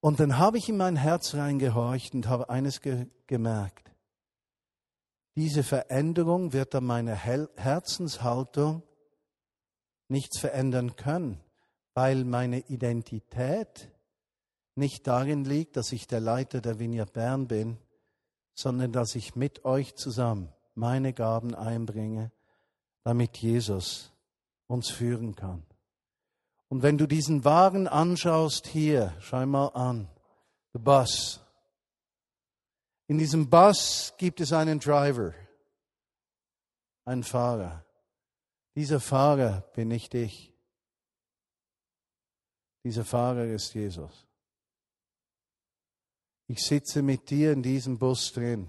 Und 0.00 0.20
dann 0.20 0.38
habe 0.38 0.58
ich 0.58 0.68
in 0.68 0.76
mein 0.76 0.96
Herz 0.96 1.34
reingehorcht 1.34 2.12
und 2.12 2.28
habe 2.28 2.50
eines 2.50 2.82
ge 2.82 3.06
gemerkt. 3.26 3.93
Diese 5.36 5.62
Veränderung 5.62 6.52
wird 6.52 6.74
an 6.74 6.84
meiner 6.84 7.14
Herzenshaltung 7.14 8.82
nichts 10.08 10.38
verändern 10.38 10.96
können, 10.96 11.40
weil 11.94 12.24
meine 12.24 12.60
Identität 12.68 13.90
nicht 14.76 15.06
darin 15.06 15.44
liegt, 15.44 15.76
dass 15.76 15.92
ich 15.92 16.06
der 16.06 16.20
Leiter 16.20 16.60
der 16.60 16.78
Vineyard 16.78 17.12
Bern 17.12 17.48
bin, 17.48 17.78
sondern 18.54 18.92
dass 18.92 19.14
ich 19.14 19.34
mit 19.34 19.64
euch 19.64 19.94
zusammen 19.96 20.52
meine 20.74 21.12
Gaben 21.12 21.54
einbringe, 21.54 22.32
damit 23.02 23.36
Jesus 23.38 24.12
uns 24.66 24.90
führen 24.90 25.34
kann. 25.34 25.64
Und 26.68 26.82
wenn 26.82 26.98
du 26.98 27.06
diesen 27.06 27.44
Wagen 27.44 27.86
anschaust 27.86 28.66
hier, 28.66 29.14
schau 29.20 29.46
mal 29.46 29.68
an, 29.68 30.08
the 30.72 30.78
bus. 30.78 31.43
In 33.06 33.18
diesem 33.18 33.50
Bus 33.50 34.14
gibt 34.16 34.40
es 34.40 34.52
einen 34.52 34.80
Driver, 34.80 35.34
einen 37.04 37.22
Fahrer. 37.22 37.84
Dieser 38.74 38.98
Fahrer 38.98 39.60
bin 39.74 39.88
nicht 39.88 40.14
ich. 40.14 40.52
Dieser 42.82 43.04
Fahrer 43.04 43.44
ist 43.44 43.74
Jesus. 43.74 44.26
Ich 46.46 46.62
sitze 46.62 47.02
mit 47.02 47.30
dir 47.30 47.52
in 47.52 47.62
diesem 47.62 47.98
Bus 47.98 48.32
drin 48.32 48.68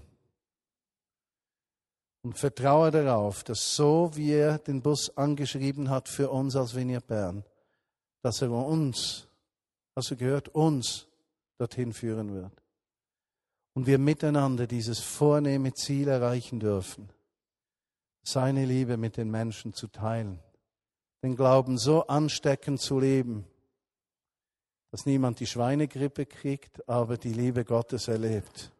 und 2.22 2.38
vertraue 2.38 2.90
darauf, 2.90 3.44
dass 3.44 3.76
so 3.76 4.10
wie 4.14 4.32
er 4.32 4.58
den 4.58 4.82
Bus 4.82 5.16
angeschrieben 5.16 5.90
hat 5.90 6.08
für 6.08 6.30
uns 6.30 6.56
als 6.56 6.74
Vineyard 6.74 7.06
Bern, 7.06 7.44
dass 8.22 8.42
er 8.42 8.50
uns, 8.50 9.28
du 9.94 10.16
gehört, 10.16 10.48
uns 10.48 11.06
dorthin 11.58 11.92
führen 11.92 12.34
wird. 12.34 12.65
Und 13.76 13.86
wir 13.86 13.98
miteinander 13.98 14.66
dieses 14.66 15.00
vornehme 15.00 15.74
Ziel 15.74 16.08
erreichen 16.08 16.58
dürfen, 16.58 17.10
seine 18.24 18.64
Liebe 18.64 18.96
mit 18.96 19.18
den 19.18 19.30
Menschen 19.30 19.74
zu 19.74 19.86
teilen, 19.86 20.40
den 21.22 21.36
Glauben 21.36 21.76
so 21.76 22.06
ansteckend 22.06 22.80
zu 22.80 22.98
leben, 22.98 23.44
dass 24.90 25.04
niemand 25.04 25.40
die 25.40 25.46
Schweinegrippe 25.46 26.24
kriegt, 26.24 26.88
aber 26.88 27.18
die 27.18 27.34
Liebe 27.34 27.64
Gottes 27.64 28.08
erlebt. 28.08 28.72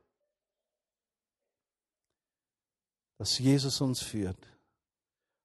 dass 3.19 3.39
Jesus 3.39 3.81
uns 3.81 4.03
führt. 4.03 4.39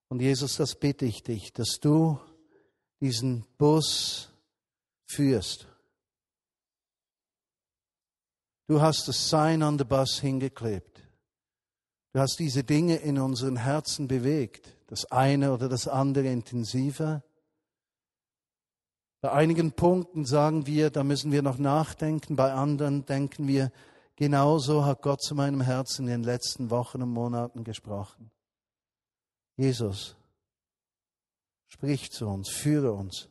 Und 0.09 0.21
Jesus, 0.21 0.57
das 0.57 0.75
bitte 0.75 1.05
ich 1.05 1.23
dich, 1.23 1.53
dass 1.53 1.79
du 1.79 2.19
diesen 2.99 3.45
Bus 3.57 4.29
führst. 5.05 5.67
Du 8.71 8.81
hast 8.81 9.05
das 9.09 9.29
Sign 9.29 9.63
on 9.63 9.77
the 9.77 9.83
Bus 9.83 10.21
hingeklebt. 10.21 11.03
Du 12.13 12.21
hast 12.21 12.39
diese 12.39 12.63
Dinge 12.63 12.95
in 12.95 13.19
unseren 13.19 13.57
Herzen 13.57 14.07
bewegt, 14.07 14.77
das 14.87 15.11
eine 15.11 15.51
oder 15.51 15.67
das 15.67 15.89
andere 15.89 16.27
intensiver. 16.27 17.21
Bei 19.19 19.33
einigen 19.33 19.73
Punkten 19.73 20.23
sagen 20.23 20.67
wir, 20.67 20.89
da 20.89 21.03
müssen 21.03 21.33
wir 21.33 21.41
noch 21.41 21.57
nachdenken, 21.57 22.37
bei 22.37 22.53
anderen 22.53 23.05
denken 23.05 23.49
wir, 23.49 23.73
Genauso 24.15 24.85
hat 24.85 25.01
Gott 25.01 25.21
zu 25.21 25.35
meinem 25.35 25.59
Herzen 25.59 26.07
in 26.07 26.21
den 26.21 26.23
letzten 26.23 26.69
Wochen 26.69 27.01
und 27.01 27.09
Monaten 27.09 27.65
gesprochen. 27.65 28.31
Jesus, 29.57 30.15
sprich 31.67 32.09
zu 32.13 32.25
uns, 32.25 32.47
führe 32.47 32.93
uns. 32.93 33.27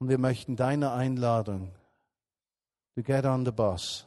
Und 0.00 0.10
wir 0.10 0.18
möchten 0.18 0.54
deiner 0.54 0.92
Einladung, 0.92 1.72
to 2.94 3.02
get 3.02 3.24
on 3.24 3.44
the 3.44 3.52
bus, 3.52 4.06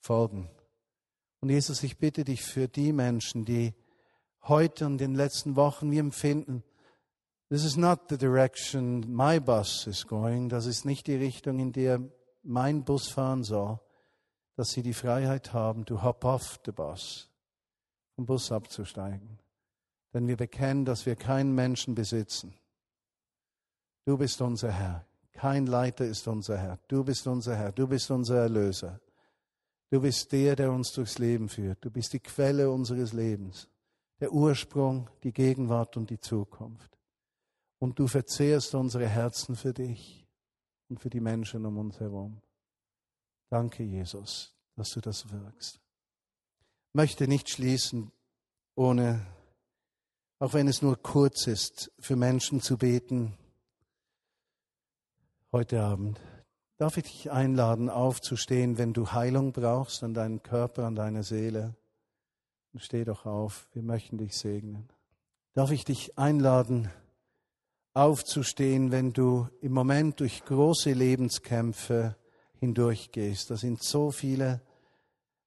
folgen. 0.00 0.48
Und 1.40 1.50
Jesus, 1.50 1.82
ich 1.82 1.98
bitte 1.98 2.24
dich 2.24 2.42
für 2.42 2.68
die 2.68 2.92
Menschen, 2.92 3.44
die 3.44 3.74
heute 4.42 4.86
und 4.86 4.92
in 4.92 4.98
den 4.98 5.14
letzten 5.14 5.56
Wochen 5.56 5.90
wir 5.90 6.00
empfinden, 6.00 6.62
this 7.48 7.64
is 7.64 7.76
not 7.76 8.08
the 8.08 8.18
direction 8.18 9.04
my 9.08 9.40
bus 9.40 9.86
is 9.86 10.06
going, 10.06 10.48
das 10.48 10.66
ist 10.66 10.84
nicht 10.84 11.06
die 11.06 11.16
Richtung, 11.16 11.58
in 11.58 11.72
der 11.72 12.00
mein 12.42 12.84
Bus 12.84 13.08
fahren 13.08 13.44
soll, 13.44 13.80
dass 14.56 14.70
sie 14.70 14.82
die 14.82 14.94
Freiheit 14.94 15.52
haben, 15.52 15.84
to 15.84 16.02
hop 16.02 16.24
off 16.24 16.60
the 16.64 16.72
bus, 16.72 17.30
vom 18.16 18.26
Bus 18.26 18.52
abzusteigen. 18.52 19.38
Denn 20.12 20.26
wir 20.26 20.36
bekennen, 20.36 20.84
dass 20.84 21.06
wir 21.06 21.16
keinen 21.16 21.54
Menschen 21.54 21.94
besitzen. 21.94 22.54
Du 24.04 24.18
bist 24.18 24.40
unser 24.40 24.72
Herr. 24.72 25.06
Kein 25.40 25.64
Leiter 25.64 26.04
ist 26.04 26.28
unser 26.28 26.58
Herr. 26.58 26.78
Du 26.86 27.02
bist 27.02 27.26
unser 27.26 27.56
Herr. 27.56 27.72
Du 27.72 27.88
bist 27.88 28.10
unser 28.10 28.42
Erlöser. 28.42 29.00
Du 29.88 30.02
bist 30.02 30.30
der, 30.32 30.54
der 30.54 30.70
uns 30.70 30.92
durchs 30.92 31.18
Leben 31.18 31.48
führt. 31.48 31.82
Du 31.82 31.90
bist 31.90 32.12
die 32.12 32.20
Quelle 32.20 32.70
unseres 32.70 33.14
Lebens, 33.14 33.66
der 34.20 34.34
Ursprung, 34.34 35.08
die 35.22 35.32
Gegenwart 35.32 35.96
und 35.96 36.10
die 36.10 36.20
Zukunft. 36.20 36.94
Und 37.78 37.98
du 37.98 38.06
verzehrst 38.06 38.74
unsere 38.74 39.08
Herzen 39.08 39.56
für 39.56 39.72
dich 39.72 40.26
und 40.90 41.00
für 41.00 41.08
die 41.08 41.20
Menschen 41.20 41.64
um 41.64 41.78
uns 41.78 41.98
herum. 42.00 42.42
Danke, 43.48 43.82
Jesus, 43.82 44.54
dass 44.76 44.90
du 44.90 45.00
das 45.00 45.32
wirkst. 45.32 45.76
Ich 46.90 46.94
möchte 46.94 47.26
nicht 47.26 47.48
schließen, 47.48 48.12
ohne, 48.74 49.26
auch 50.38 50.52
wenn 50.52 50.68
es 50.68 50.82
nur 50.82 51.00
kurz 51.00 51.46
ist, 51.46 51.90
für 51.98 52.16
Menschen 52.16 52.60
zu 52.60 52.76
beten 52.76 53.38
heute 55.52 55.82
Abend. 55.82 56.20
Darf 56.76 56.96
ich 56.96 57.02
dich 57.02 57.30
einladen, 57.32 57.90
aufzustehen, 57.90 58.78
wenn 58.78 58.92
du 58.92 59.10
Heilung 59.10 59.52
brauchst 59.52 60.04
an 60.04 60.14
deinem 60.14 60.44
Körper, 60.44 60.84
an 60.84 60.94
deiner 60.94 61.24
Seele? 61.24 61.74
Steh 62.76 63.04
doch 63.04 63.26
auf, 63.26 63.68
wir 63.72 63.82
möchten 63.82 64.16
dich 64.16 64.38
segnen. 64.38 64.88
Darf 65.52 65.72
ich 65.72 65.84
dich 65.84 66.16
einladen, 66.16 66.88
aufzustehen, 67.94 68.92
wenn 68.92 69.12
du 69.12 69.48
im 69.60 69.72
Moment 69.72 70.20
durch 70.20 70.44
große 70.44 70.92
Lebenskämpfe 70.92 72.16
hindurchgehst? 72.60 73.50
Da 73.50 73.56
sind 73.56 73.82
so 73.82 74.12
viele 74.12 74.62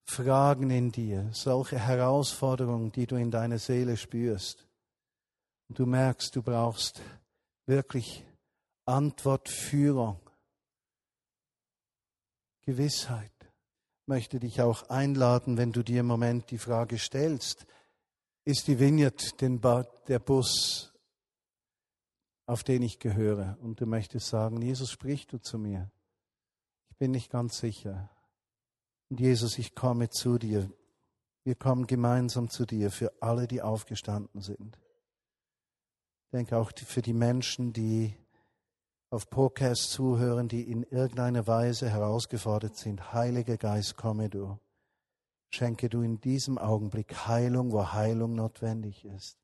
Fragen 0.04 0.70
in 0.70 0.92
dir, 0.92 1.30
solche 1.32 1.80
Herausforderungen, 1.80 2.92
die 2.92 3.08
du 3.08 3.16
in 3.16 3.32
deiner 3.32 3.58
Seele 3.58 3.96
spürst. 3.96 4.68
Und 5.70 5.80
du 5.80 5.86
merkst, 5.86 6.36
du 6.36 6.42
brauchst 6.44 7.02
wirklich 7.66 8.26
Antwort, 8.86 9.50
Führung. 9.50 10.20
Gewissheit. 12.64 13.32
möchte 14.06 14.40
dich 14.40 14.62
auch 14.62 14.90
einladen, 14.90 15.58
wenn 15.58 15.72
du 15.72 15.84
dir 15.84 16.02
im 16.02 16.08
Moment 16.08 16.52
die 16.52 16.58
Frage 16.58 16.98
stellst, 16.98 17.66
ist 18.46 18.68
die 18.68 18.80
Vineyard 18.80 19.40
der 19.42 20.20
Bus, 20.20 20.94
auf 22.46 22.64
den 22.64 22.82
ich 22.82 23.00
gehöre? 23.00 23.58
Und 23.62 23.80
du 23.80 23.86
möchtest 23.86 24.28
sagen, 24.28 24.62
Jesus, 24.62 24.92
sprich 24.92 25.28
du 25.28 25.38
zu 25.40 25.58
mir. 25.58 25.90
Ich 26.90 26.98
bin 26.98 27.12
nicht 27.12 27.32
ganz 27.32 27.58
sicher. 27.58 28.10
Und 29.10 29.22
Jesus, 29.22 29.58
ich 29.58 29.76
komme 29.76 30.10
zu 30.10 30.38
dir. 30.38 30.70
Wir 31.46 31.56
kommen 31.56 31.88
gemeinsam 31.88 32.50
zu 32.50 32.66
dir 32.66 32.92
für 32.92 33.14
alle, 33.22 33.48
die 33.48 33.62
aufgestanden 33.62 34.42
sind. 34.42 34.78
Ich 36.26 36.32
denke 36.32 36.58
auch 36.58 36.72
für 36.76 37.02
die 37.02 37.14
Menschen, 37.14 37.74
die 37.74 38.18
auf 39.14 39.30
Podcasts 39.30 39.92
zuhören, 39.92 40.48
die 40.48 40.64
in 40.64 40.82
irgendeiner 40.82 41.46
Weise 41.46 41.88
herausgefordert 41.88 42.76
sind. 42.76 43.14
Heiliger 43.14 43.58
Geist, 43.58 43.96
komme 43.96 44.28
du. 44.28 44.58
Schenke 45.52 45.88
du 45.88 46.02
in 46.02 46.20
diesem 46.20 46.58
Augenblick 46.58 47.28
Heilung, 47.28 47.72
wo 47.72 47.92
Heilung 47.92 48.34
notwendig 48.34 49.06
ist. 49.06 49.38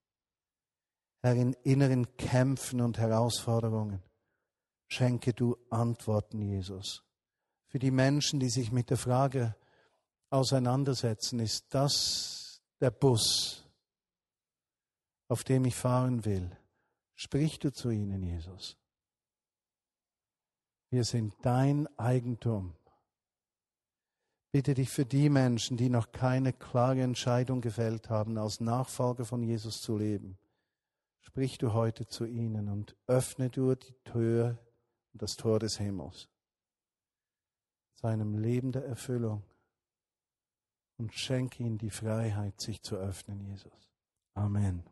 Herr, 1.22 1.36
in 1.36 1.54
inneren 1.64 2.18
Kämpfen 2.18 2.82
und 2.82 2.98
Herausforderungen 2.98 4.02
schenke 4.88 5.34
du 5.34 5.56
Antworten, 5.70 6.42
Jesus. 6.42 7.04
Für 7.68 7.78
die 7.78 7.92
Menschen, 7.92 8.40
die 8.40 8.50
sich 8.50 8.72
mit 8.72 8.90
der 8.90 8.98
Frage 8.98 9.56
auseinandersetzen, 10.32 11.40
ist 11.40 11.68
das 11.70 12.60
der 12.82 12.90
Bus, 12.90 13.70
auf 15.28 15.44
dem 15.44 15.66
ich 15.66 15.76
fahren 15.76 16.26
will. 16.26 16.58
Sprich 17.14 17.60
du 17.60 17.72
zu 17.72 17.92
ihnen, 17.92 18.24
Jesus. 18.24 18.79
Wir 20.90 21.04
sind 21.04 21.34
dein 21.44 21.88
Eigentum. 21.98 22.74
Bitte 24.52 24.74
dich 24.74 24.90
für 24.90 25.06
die 25.06 25.30
Menschen, 25.30 25.78
die 25.78 25.90
noch 25.90 26.12
keine 26.12 26.54
klare 26.54 27.02
Entscheidung 27.02 27.62
gefällt 27.62 28.10
haben, 28.10 28.38
als 28.38 28.60
Nachfolger 28.60 29.26
von 29.26 29.44
Jesus 29.44 29.82
zu 29.82 29.98
leben. 29.98 30.40
Sprich 31.22 31.60
du 31.60 31.74
heute 31.74 32.08
zu 32.08 32.26
ihnen 32.26 32.70
und 32.70 32.96
öffne 33.06 33.52
du 33.52 33.76
die 33.76 33.94
Tür 34.04 34.58
und 35.14 35.22
das 35.22 35.36
Tor 35.36 35.60
des 35.60 35.78
Himmels 35.78 36.28
zu 38.00 38.08
einem 38.08 38.38
Leben 38.38 38.72
der 38.72 38.86
Erfüllung 38.86 39.44
und 40.98 41.14
schenke 41.14 41.64
ihnen 41.64 41.78
die 41.78 41.90
Freiheit, 41.90 42.60
sich 42.60 42.82
zu 42.82 42.96
öffnen, 42.96 43.42
Jesus. 43.42 43.92
Amen. 44.34 44.84